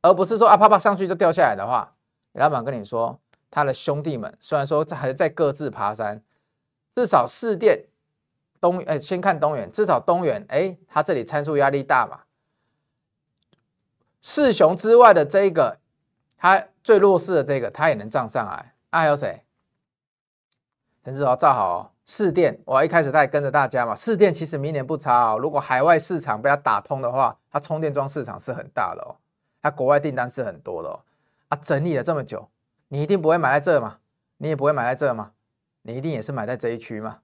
[0.00, 1.92] 而不是说啊啪啪上去就掉下来的话，
[2.34, 3.18] 老板跟你说，
[3.50, 6.22] 他的兄弟们虽然说还在各自爬山，
[6.94, 7.86] 至少四电。
[8.60, 12.20] 东哎，先看东元，至少东元哎，它这里参数压力大嘛。
[14.20, 15.80] 四雄之外的这一个，
[16.42, 18.74] 它最弱势的这个，它也能涨上来。
[18.90, 19.44] 啊，还有谁？
[21.04, 21.90] 陈志豪，造好哦。
[22.04, 23.94] 四电，我一开始他也跟着大家嘛。
[23.94, 25.38] 四电其实明年不差哦。
[25.38, 29.14] 如果海外市场被它打通的话，它充电桩市场是很大的哦。
[29.62, 30.98] 它国外订单是很多的哦。
[31.46, 32.50] 啊，整理了这么久，
[32.88, 33.98] 你一定不会买在这嘛？
[34.38, 35.30] 你也不会买在这嘛？
[35.82, 37.20] 你一定也是买在这一区嘛？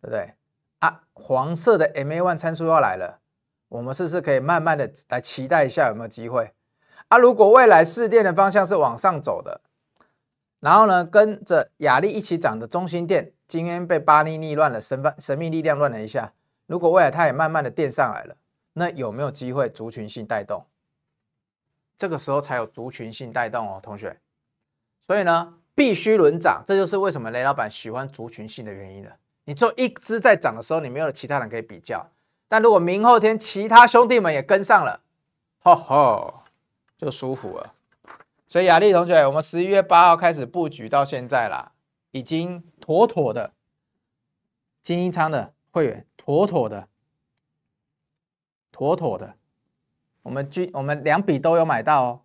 [0.00, 0.34] 对不对
[0.80, 1.02] 啊？
[1.14, 3.20] 黄色的 MA one 参数要来了，
[3.68, 6.52] 我们是不是可以慢慢的来期待一下有没有机会
[7.08, 7.18] 啊？
[7.18, 9.60] 如果未来市电的方向是往上走的，
[10.60, 16.32] 然后呢，跟着亚力一起涨的中心电，今天被巴尼逆乱了，神神秘力量乱了一下。
[16.66, 18.36] 如果未来它也慢慢的垫上来了，
[18.74, 20.66] 那有没有机会族群性带动？
[21.96, 24.18] 这个时候才有族群性带动哦，同学。
[25.06, 29.16] 所以呢，必须轮涨，这就是为什么雷老板喜欢族群性的原因了。
[29.44, 32.06] 你做一只在涨的时候，你没有其他人可以比较。
[32.48, 35.00] 但如果明后天其他兄弟们也跟上了，
[35.60, 36.42] 吼吼，
[36.98, 37.74] 就舒服了。
[38.46, 41.72] 所以雅丽同学，我们十一月八号开始布局到现在啦，
[42.10, 43.54] 已经妥妥的
[44.82, 46.88] 精英仓的会员，妥妥的，
[48.72, 49.36] 妥妥的，
[50.22, 52.20] 我们均我们两笔都有买到哦。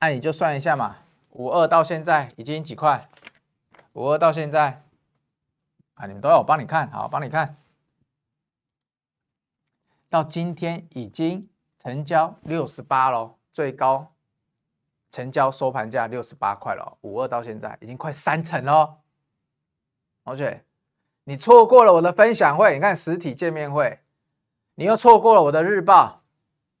[0.00, 0.98] 那你就算一下嘛，
[1.32, 3.08] 五二到现在已经几块？
[3.92, 4.82] 五二到现在。
[5.94, 7.54] 啊，你们都要我帮你看，好，帮你看
[10.08, 11.46] 到今天已经
[11.82, 14.12] 成交六十八喽，最高
[15.10, 18.98] 成交收盘价六十八块了，五二到现在已经快三成了。
[20.24, 20.64] 同学，
[21.24, 23.98] 你错过了我的分享会，你看实体见面会，
[24.74, 26.22] 你又错过了我的日报，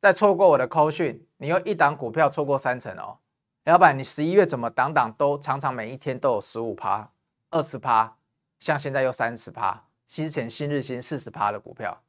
[0.00, 3.18] 再错过我的扣讯，你又一档股票错过三成哦。
[3.64, 7.10] 老板，你十一月怎么档档都常常每一天都有十五趴、
[7.50, 8.16] 二十趴？
[8.58, 12.00] 像现在又三十趴，新前新日新四十趴的股票，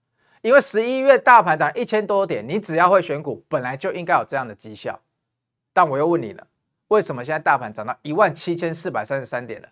[0.42, 5.00] 因为十一月大盘涨一千多点，你只要会选股，本来就应该有这样的绩效。
[5.74, 6.48] 但我又问你了，
[6.88, 9.70] 为什么现在大盘涨到一万七千四百三十三点了，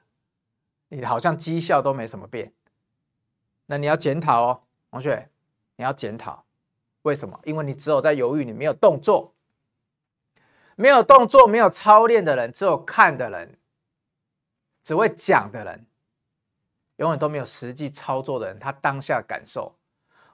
[0.90, 2.54] 你好像绩效都没什么变？
[3.66, 5.28] 那你要检讨哦，同学，
[5.76, 6.46] 你要检讨，
[7.02, 7.40] 为什么？
[7.44, 9.34] 因为你只有在犹豫，你没有动作，
[10.76, 13.58] 没有动作，没有操练的人，只有看的人，
[14.84, 15.86] 只会讲的人。
[16.98, 19.74] 永远都没有实际操作的人，他当下感受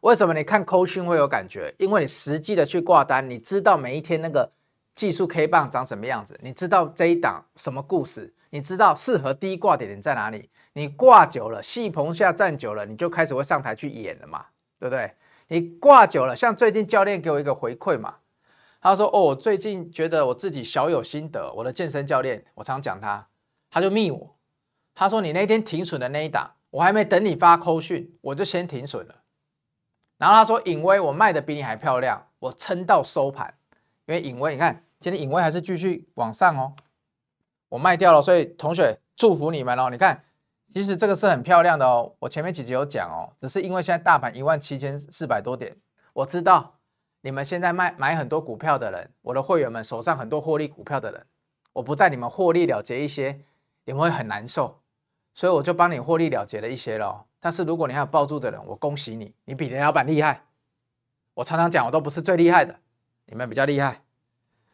[0.06, 0.36] 为什么？
[0.36, 4.48] 你看扣讯会有感觉，因为你实际的去挂单，你知道每一天那个
[4.94, 10.48] 技术 K 棒长什么样子，你知道这一档什么故事，你知道适合低挂点在哪里。
[10.74, 14.46] 你挂久了，戏棚下站久了，你就开始会上台去演了嘛，
[14.80, 15.12] 对不对？
[15.48, 18.14] 你挂久了，像最近教练给我一个回馈嘛，
[18.80, 23.28] 他说：“哦，我最近觉得我自己小有心得。”我的健身教练，我常讲他，
[23.72, 24.36] 他就密我。
[24.94, 29.16] 他说：“你那天停损的那一档，我还没等你发扣讯，我就先停损了。”
[30.18, 33.54] 然后他说：“颖威，我卖的比你还漂亮，我撑到收盘。
[34.06, 36.74] 因为颖威，你看今天颖威还是继续往上哦，
[37.70, 38.22] 我卖掉了。
[38.22, 39.90] 所以同学祝福你们哦。
[39.90, 40.24] 你看，
[40.74, 42.14] 其实这个是很漂亮的哦。
[42.20, 45.76] 我前面几集有讲哦，只是因为现在大盘一万七千四百多点，
[46.14, 46.76] 我知道
[47.22, 51.26] 你们现在卖买很多股票的人，我的会员们手上很多获利股票的人，
[51.74, 53.42] 我不带你们获利了结一些，
[53.84, 54.80] 你们会很难受。”
[55.36, 60.46] 所以我就帮你获利了结了一些了，但是如果你还有抱住的人，我恭喜你，你比雷老板厉害。
[61.34, 62.80] 我常常讲，我都不是最厉害的，
[63.26, 64.02] 你们比较厉害。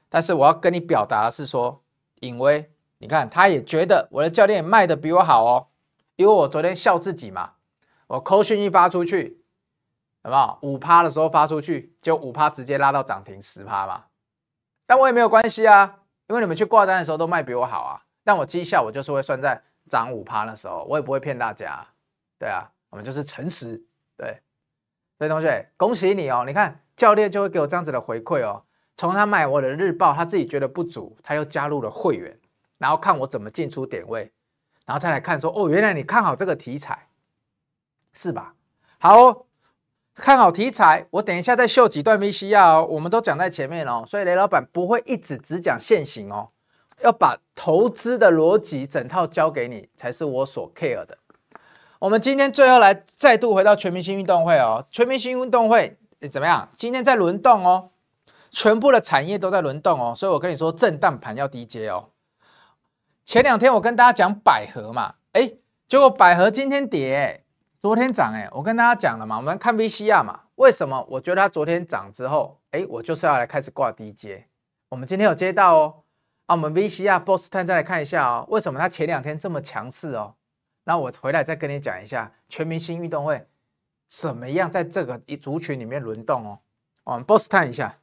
[0.07, 1.81] 但是我要跟你表达的是说，
[2.19, 5.67] 颖威，你看他也觉得我的教练卖的比我好哦，
[6.15, 7.53] 因为我昨天笑自己嘛，
[8.05, 9.41] 我扣讯一发出去，
[10.21, 10.59] 好不好？
[10.61, 14.03] 五趴的时候发出去，就五趴直接拉到涨停十趴嘛。
[14.85, 19.63] 但我也没有关系啊，因为你们去挂单的时候都卖比我好啊，但我绩效我就是会算在。
[19.91, 21.85] 涨五趴的时候，我也不会骗大家，
[22.39, 23.83] 对啊，我们就是诚实，
[24.15, 24.39] 对，
[25.17, 28.63] 所以同学恭喜你哦，你看教练就会给我这样子的回馈哦，
[28.95, 32.39] 从他买我的日报，他自己觉得不足，他又加入了会员，
[32.77, 34.31] 然后看我怎么进出点位，
[34.85, 37.09] 然后再来看说，哦，原来你看好这个题材，
[38.13, 38.55] 是吧？
[38.97, 39.45] 好，
[40.15, 46.51] 看好题材，我等一下再秀几段 VCR 哦，我们都讲在前面哦，所以雷老板不会一直只讲现行哦。
[47.03, 51.17] 要把投资的逻辑整套交给你，才是我所 care 的。
[51.99, 55.97] 我们今天最后来再度回到全明星运动会哦，全明星运动会
[56.31, 56.69] 怎么样？
[56.75, 57.91] 今天在轮动哦，
[58.49, 62.09] 全部的产业都在轮动哦，所以我跟你说，震荡盘要低接哦。
[63.23, 65.53] 前两天我跟大家讲百合嘛，哎，
[65.87, 67.43] 结果百合今天跌，
[67.81, 71.05] 昨天涨哎，我跟大家讲了嘛，我们看 VCR 嘛，为什么？
[71.07, 74.47] 我觉得它昨天涨之后，哎，我就是要来开始挂低接。
[74.89, 75.93] 我们今天有接到哦，
[76.51, 80.35] 啊，我们 VCR Boss Time 再来看一下哦，为什么它前两天这么强势哦？
[80.83, 83.41] 那我回来再跟你讲一下全明星运动会
[84.05, 86.59] 怎么样在这个一族群里面轮动哦。
[87.05, 87.95] 我们 Boss Time 一下，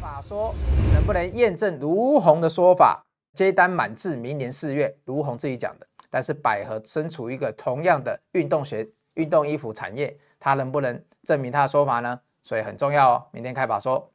[0.00, 0.54] 法说
[0.94, 3.04] 能不能验证卢鸿的说法？
[3.34, 5.86] 接单满至明年四月，卢鸿自己讲的。
[6.08, 12.18] 但是百合身处一个同样的运动鞋、运动衣服产业，它能不能证明他的说法呢？
[12.42, 13.26] 所以很重要哦。
[13.30, 14.10] 明天开法说。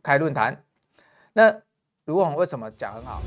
[0.00, 0.62] 开论坛，
[1.38, 1.62] 那
[2.06, 3.22] 卢鸿为什么讲很好？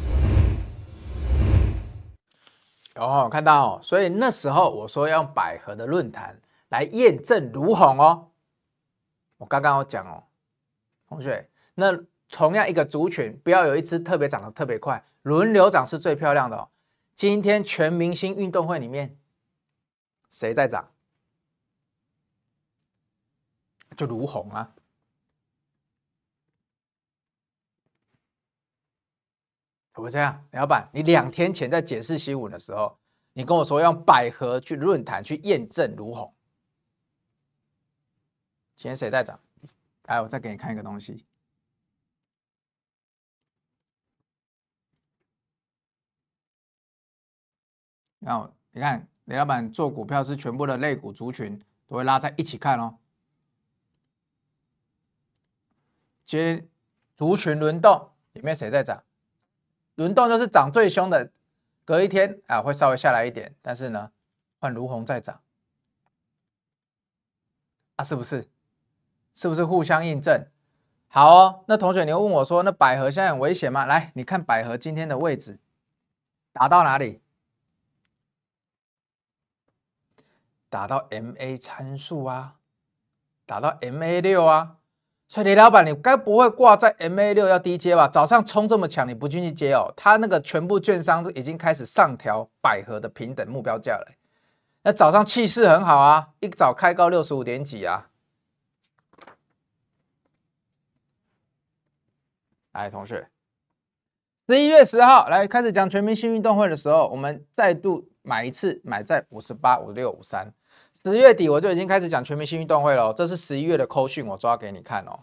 [2.95, 6.37] 哦，看到哦，所以那时候我说要用百合的论坛
[6.67, 8.29] 来验证卢鸿哦。
[9.37, 10.21] 我刚刚有讲哦，
[11.07, 11.97] 同学，那
[12.29, 16.67] 同样一个族群，不要有一只特别长得特别快，轮流涨是最漂亮的哦。
[17.13, 19.17] 今天全明星运动会里面
[20.29, 20.85] 谁在涨？
[23.95, 24.69] 就卢鸿啊。
[29.91, 32.97] 可不这样，老板，你两天前在解释新闻的时候，
[33.33, 36.33] 你跟我说用百合去论坛去验证卢鸿，
[38.77, 39.39] 今天谁在涨？
[40.05, 41.25] 来，我再给你看一个东西。
[48.19, 52.97] 然后你看，雷老板做股票是全部的类股族群都会拉在一起看哦。
[56.23, 56.69] 今
[57.17, 59.03] 族群轮动里面谁在涨？
[60.01, 61.31] 轮动就是涨最凶的，
[61.85, 64.11] 隔一天啊会稍微下来一点，但是呢，
[64.59, 65.41] 换卢鸿再涨，
[67.97, 68.49] 啊是不是？
[69.35, 70.47] 是不是互相印证？
[71.07, 73.85] 好哦，那同学你会问我说，那百合现在很危险吗？
[73.85, 75.59] 来，你看百合今天的位置，
[76.51, 77.21] 打到哪里？
[80.69, 82.55] 打到 MA 参数啊，
[83.45, 84.77] 打到 MA 六啊。
[85.31, 88.05] 所以雷老板，你该不会挂在 MA 六要低接吧？
[88.05, 89.89] 早上冲这么强，你不进去接哦？
[89.95, 94.11] 他那个全部券商都已经开始上调百合的平等目标价了。
[94.83, 98.09] 那早上气势很好啊，一早开高六十五点几啊。
[102.73, 103.29] 来，同学，
[104.49, 110.53] 十一月十号来开始讲全明星运动会的时候，我们再度买一次，买在五十八、五六、五三。
[111.03, 115.21] 十月底我就已经开始讲全明星运动会了，这是十一月的扣讯，我抓给你看哦。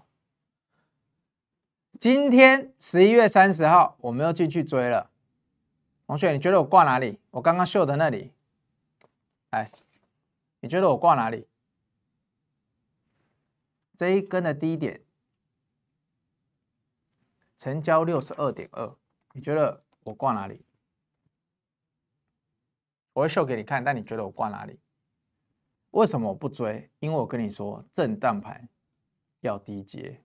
[2.01, 5.09] 今天十一月三十号，我们又进去追了。
[6.09, 7.21] 同学，你觉得我挂哪里？
[7.31, 8.33] 我刚刚秀的那里。
[9.51, 9.71] 哎，
[10.59, 11.47] 你觉得我挂哪里？
[13.97, 15.01] 这一根的低点，
[17.57, 18.97] 成交六十二点二，
[19.33, 20.65] 你觉得我挂哪里？
[23.13, 24.81] 我会秀给你看，但你觉得我挂哪里？
[25.91, 26.91] 为什么我不追？
[26.99, 28.69] 因为我跟你说，震荡盘
[29.41, 30.23] 要低接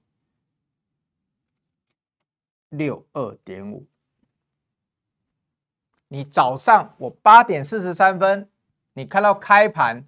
[2.69, 3.87] 六二点五。
[6.07, 8.49] 你早上我八点四十三分，
[8.93, 10.05] 你看到开盘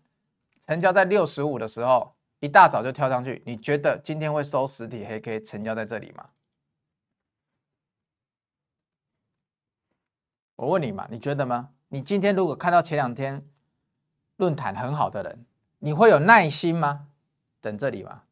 [0.67, 6.29] 成交在六十五的时候，一大早就跳上去，你觉得今天会收实体黑 K 成交在这里吗？
[10.57, 11.73] 我问你嘛，你觉得吗？
[11.87, 13.47] 你今天如果看到前两天，
[14.37, 15.45] 论坛很好的人，
[15.79, 17.07] 你会有耐心吗？
[17.61, 18.23] 等这里吗？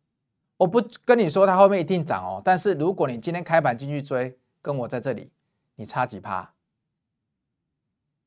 [0.58, 2.42] 我不跟你说它后面一定涨哦。
[2.44, 5.32] 但是如果你今天开盘进去追，跟我在这里，
[5.76, 6.54] 你差几趴？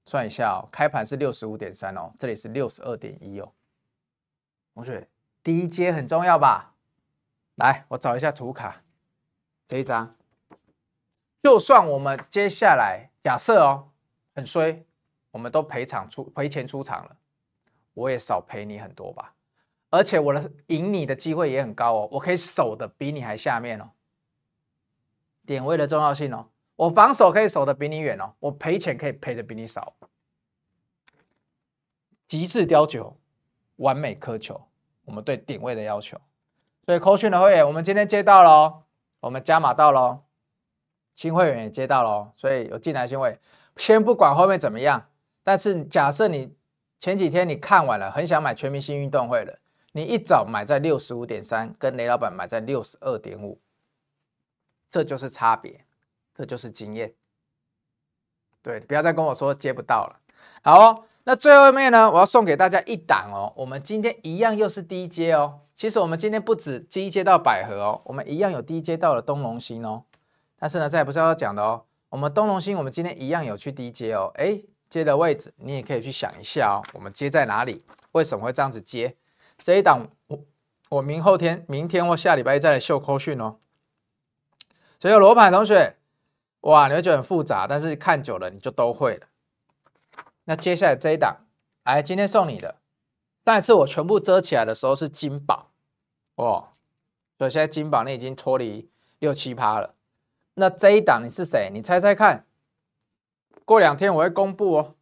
[0.05, 3.53] 算一下哦，开盘是六十五点三哦，这里是六十二点一哦。
[4.75, 5.09] 同学，
[5.43, 6.75] 第一阶很重要吧？
[7.57, 8.83] 来，我找一下图卡，
[9.69, 10.15] 这一张。
[11.43, 13.89] 就算我们接下来假设哦，
[14.35, 14.85] 很衰，
[15.31, 17.16] 我们都赔场出赔钱出场了。
[17.97, 19.33] 我也少赔你很多吧，
[19.89, 23.91] 而且我的赢你的机会也很高哦，我可以守的比你还下面哦。
[25.47, 29.97] 点位的重要性哦，我防守可以守的比你远哦，我赔钱可以赔的比你少。
[32.29, 33.17] 极致雕求，
[33.77, 34.69] 完美苛求，
[35.07, 36.21] 我们对点位的要求。
[36.85, 38.83] 所以扣讯的会员，我们今天接到了，
[39.21, 40.23] 我们加码到了，
[41.15, 43.41] 新会员也接到了，所以有进来新会，
[43.79, 45.09] 先不管后面怎么样，
[45.43, 46.55] 但是假设你。
[46.99, 49.59] 前几天你看完了，很想买全明星运动会了。
[49.93, 53.59] 你一早买在六十五点三，跟雷老板买在六十二点五，
[54.91, 55.85] 这就是差别，
[56.35, 57.15] 这就是经验。
[58.63, 60.21] 对，不要再跟我说接不到了。
[60.63, 65.61] 好哦，那最后面呢，我要送给大家一档哦，我们今天一样又是低接哦。
[65.75, 70.05] 其实我们今天不止低接到百合哦，我们一样有低接到了东隆星哦。
[70.59, 71.85] 但是呢，这也不是要讲的哦。
[72.09, 74.33] 我们东隆星，我们今天一样有去低接哦。
[74.37, 74.61] 哎，
[74.97, 76.83] 接的位置你也可以去想一下哦。
[76.95, 77.85] 我们接在哪里？
[78.13, 79.17] 为什么会这样子接？
[79.59, 80.45] 这一档我
[80.89, 83.57] 我明后天、明天或下礼拜一再来秀扣讯哦。
[84.99, 85.97] 所以有罗盘同学，
[86.61, 89.27] 哇，你会觉得很复杂，但是看久了你就都会了。
[90.45, 91.37] 那接下来这一档，
[91.85, 92.77] 来，今天送你的。
[93.45, 95.71] 上一次我全部遮起来的时候是金宝，
[96.37, 96.69] 哦，
[97.39, 98.89] 所以现在金宝你已经脱离
[99.19, 99.95] 六七趴了。
[100.55, 101.71] 那这一档你是谁？
[101.73, 102.45] 你猜猜看。
[103.67, 104.95] 过两天我会公布哦，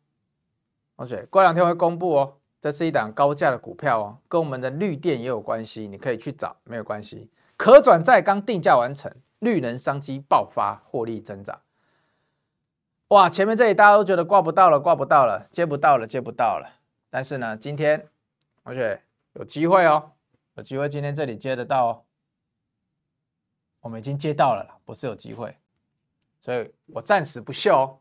[0.96, 2.36] 同学，过两天我会公布哦。
[2.60, 7.30] 这是一档高价的股票哦，跟我们的绿电也有关系，你可以去找，没有关系。
[7.58, 11.60] 可转债刚定价完成，绿能商机爆发，获利增长。
[13.08, 16.80] 哇，前面这里大家都觉得挂不到了，挂不到了，接不到了，接不到了。
[17.10, 18.08] 但是呢，今天
[18.64, 19.02] 同学
[19.34, 20.12] 有机会哦，
[20.54, 22.02] 有机会今天这里接得到哦。
[23.80, 25.54] 我们已经接到了，不是有机会，
[26.40, 27.98] 所以我暂时不秀哦。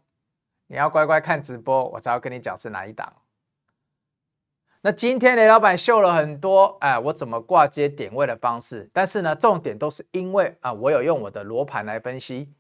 [0.74, 3.14] 你要乖乖看直播，我才要跟你讲是哪一档。
[4.82, 12.52] 那今天雷老板秀了很多，哎，我怎么挂接点位的方式，但是呢，重点都是因为啊，我有用我的罗盘来分析，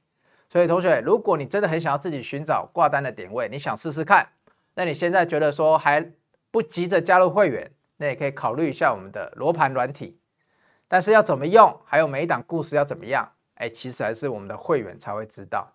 [0.47, 4.29] 所以同学，如果你真的很想要自己寻找挂单的点位，你想试试看，
[4.75, 6.11] 那你现在觉得说还
[6.51, 10.19] 不急着加入会员，那也可以考虑一下我们的罗盘软体，
[10.87, 15.67] 但是要怎么用，还有每一档故事要怎么样，哎，其实还是我们的会员才会知道。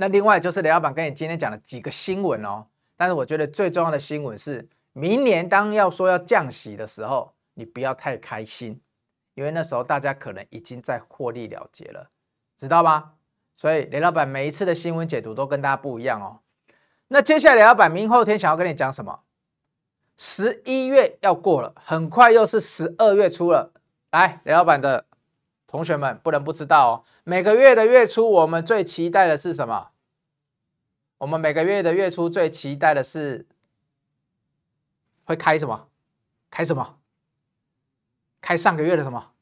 [0.00, 2.64] 那另外就是雷老板跟你今天讲的几个新闻哦，
[2.96, 4.68] 但是我觉得最重要的新闻是。
[4.94, 8.80] 明年当要说要降息的时候，你不要太开心，
[9.34, 12.08] 因为那时候大家可能已经在获利了结了，
[12.56, 13.12] 知道吗？
[13.56, 16.40] 所以雷老板每一次的新闻解读都跟大家不一样哦。
[17.06, 19.20] 那接下来雷老板明后天想要跟你讲什么？
[20.16, 23.72] 十一月要过了，很快又是十二月初了。
[24.10, 25.04] 来，雷老板的
[25.68, 26.92] 同学们不能不知道哦，
[27.22, 29.90] 每个月的月初我们最期待的是什么？
[31.18, 33.46] 我们每个月的月初最期待的是。
[35.24, 35.88] 会开什么？
[36.50, 36.96] 开什么？
[38.40, 39.32] 开上个月的什么？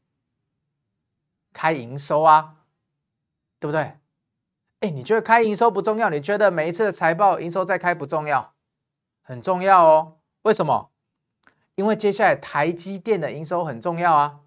[1.52, 2.56] 开营收啊，
[3.60, 3.96] 对不对？
[4.80, 6.10] 哎，你觉得开营收不重要？
[6.10, 8.52] 你觉得每一次的财报营收再开不重要？
[9.22, 10.16] 很重要哦。
[10.42, 10.90] 为什么？
[11.76, 14.40] 因为接下来台积电的营收很重要啊。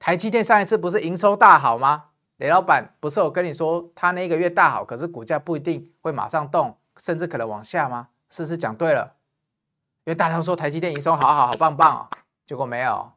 [0.00, 2.06] 台积电上一次不是营收大好吗？
[2.38, 8.08] 雷老板不是有跟你说，他那个月大好，可是股价不一定会马上动，甚至可能往下吗？
[8.30, 9.14] 是不是讲对了？
[10.04, 12.08] 因为大家都说台积电营收好好好棒棒哦，
[12.46, 13.12] 结果没有，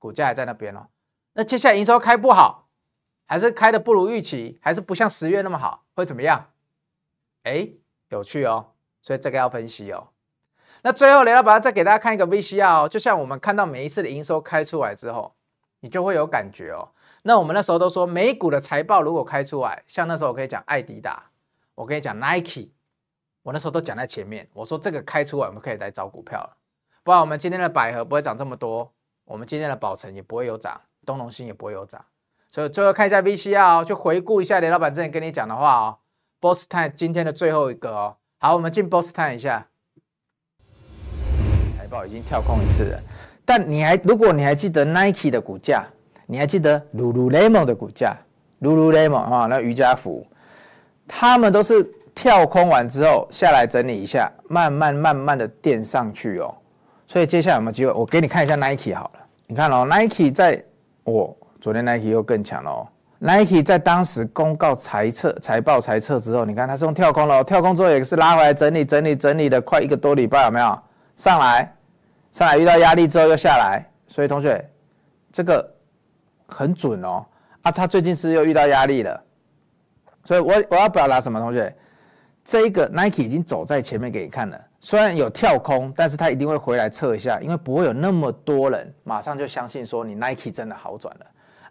[0.00, 0.88] 股价还在那边哦。
[1.34, 2.68] 那接下来营收开不好，
[3.26, 6.46] 还是开的不如预期，还是不像十月那么好，会怎么样？
[7.44, 7.68] 哎，
[8.08, 8.72] 有趣哦，
[9.02, 10.08] 所以这个要分析哦。
[10.82, 15.32] 那最后雷老板再给大家看一个 VCR 哦，就像我们看到每一次的营收开出来之后，
[15.84, 16.88] 你就会有感觉哦。
[17.20, 21.24] 那我们那时候都说美股的财报如果开出来，像那时候我可以讲爱迪达，
[21.74, 22.70] 我可以讲 Nike。
[23.42, 26.56] 我那时候都讲在前面，我说这个开出来，我们可以来找股票了，
[27.02, 28.90] 不然我们今天的百合不会涨这么多，
[29.26, 32.02] 我们今天的宝成也不会有涨，东隆兴也不会有涨，
[32.48, 35.98] 所以最后看一下 VCR 哦，就回顾一下雷老板之前跟你讲的话哦。
[36.40, 39.66] Boss Time 今天的最后一个哦，好，我们进 Boss Time 一下，
[41.76, 43.02] 财报已经跳空一次了，
[43.44, 45.84] 但你还如果你还记得 Nike 的股价，
[46.26, 48.16] 你还记得 Lululemon 的股价
[48.60, 50.26] ，Lululemon 啊，那瑜伽服，
[51.06, 51.86] 他们都是。
[52.16, 56.54] 跳空完之后下来整理一下，慢慢慢慢的垫上去哦。
[57.08, 57.90] 所以接下来有没有机会？
[57.90, 59.20] 我给你看一下 Nike 好了。
[59.48, 60.62] 你看哦，Nike 在，
[61.02, 62.86] 哦，昨天 Nike 又更强了哦。
[63.18, 70.78] Nike 在当时公告财测、财报、财测之后，你看它是用跳空了，哦跳空之后也是拉回来整理、整理、整理的快一个多礼拜，有没有？
[71.16, 71.74] 上来，
[72.34, 73.82] 上来遇到压力之后又下来。
[74.08, 74.62] 所以同学，
[75.32, 75.66] 这个
[76.46, 77.24] 很准哦。
[77.62, 79.24] 啊，他最近是又遇到压力了。
[80.22, 81.74] 所以我我要表达什么，同学？
[82.44, 91.26] 这一个 Nike 已经走在前面给你看了，虽然有跳空，但是他一定会回来测一下，因为不会有那么多人马上就相信说你 Nike 真的好转了。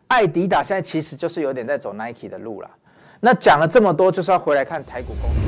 [0.07, 2.71] 艾迪达现在其实就是有点在走 Nike 的路了。
[3.19, 5.39] 那讲了这么多，就是要回来看台股公司。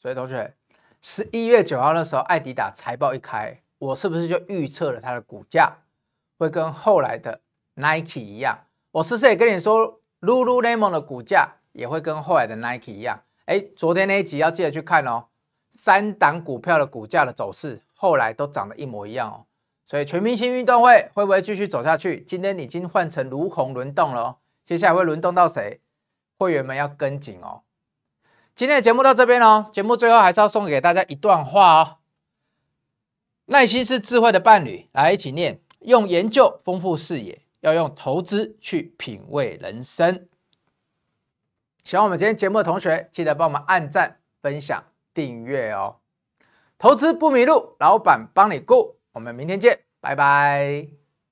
[0.00, 0.52] 所以同学，
[1.08, 5.72] 十一月九号的时候，爱迪达财报一开，我是不是就预测了它的股价
[6.36, 7.40] 会跟后来的
[7.74, 8.58] Nike 一样？
[8.90, 11.48] 我是不是也跟你说 Lululemon 的股价？
[11.70, 15.26] 也会跟后来的 Nike 一样，哎，昨天那一集要记得去看哦。
[15.74, 19.46] 三档股票的股价的走势，后来都涨得一模一样哦。
[19.86, 22.20] 所以全明星运动会会不会继续走下去？
[22.22, 25.80] 今天已经换成如虹轮动了哦，接下来会轮动到谁？
[26.36, 27.62] 会员们要跟紧哦。
[28.56, 29.70] 今天的节目到这边哦。
[29.70, 31.96] 节目最后还是要送给大家一段话哦：
[33.44, 34.88] 耐心是智慧的伴侣。
[34.92, 40.26] 来一起念：用研究丰富视野，要用投资去品味人生。
[41.84, 44.82] 喜欢我们今天节目的同学，记得帮我们按赞、分享、
[45.12, 45.96] 订阅哦。
[46.78, 48.96] 投资不迷路，老板帮你顾。
[49.12, 51.05] 我们明天见，拜拜。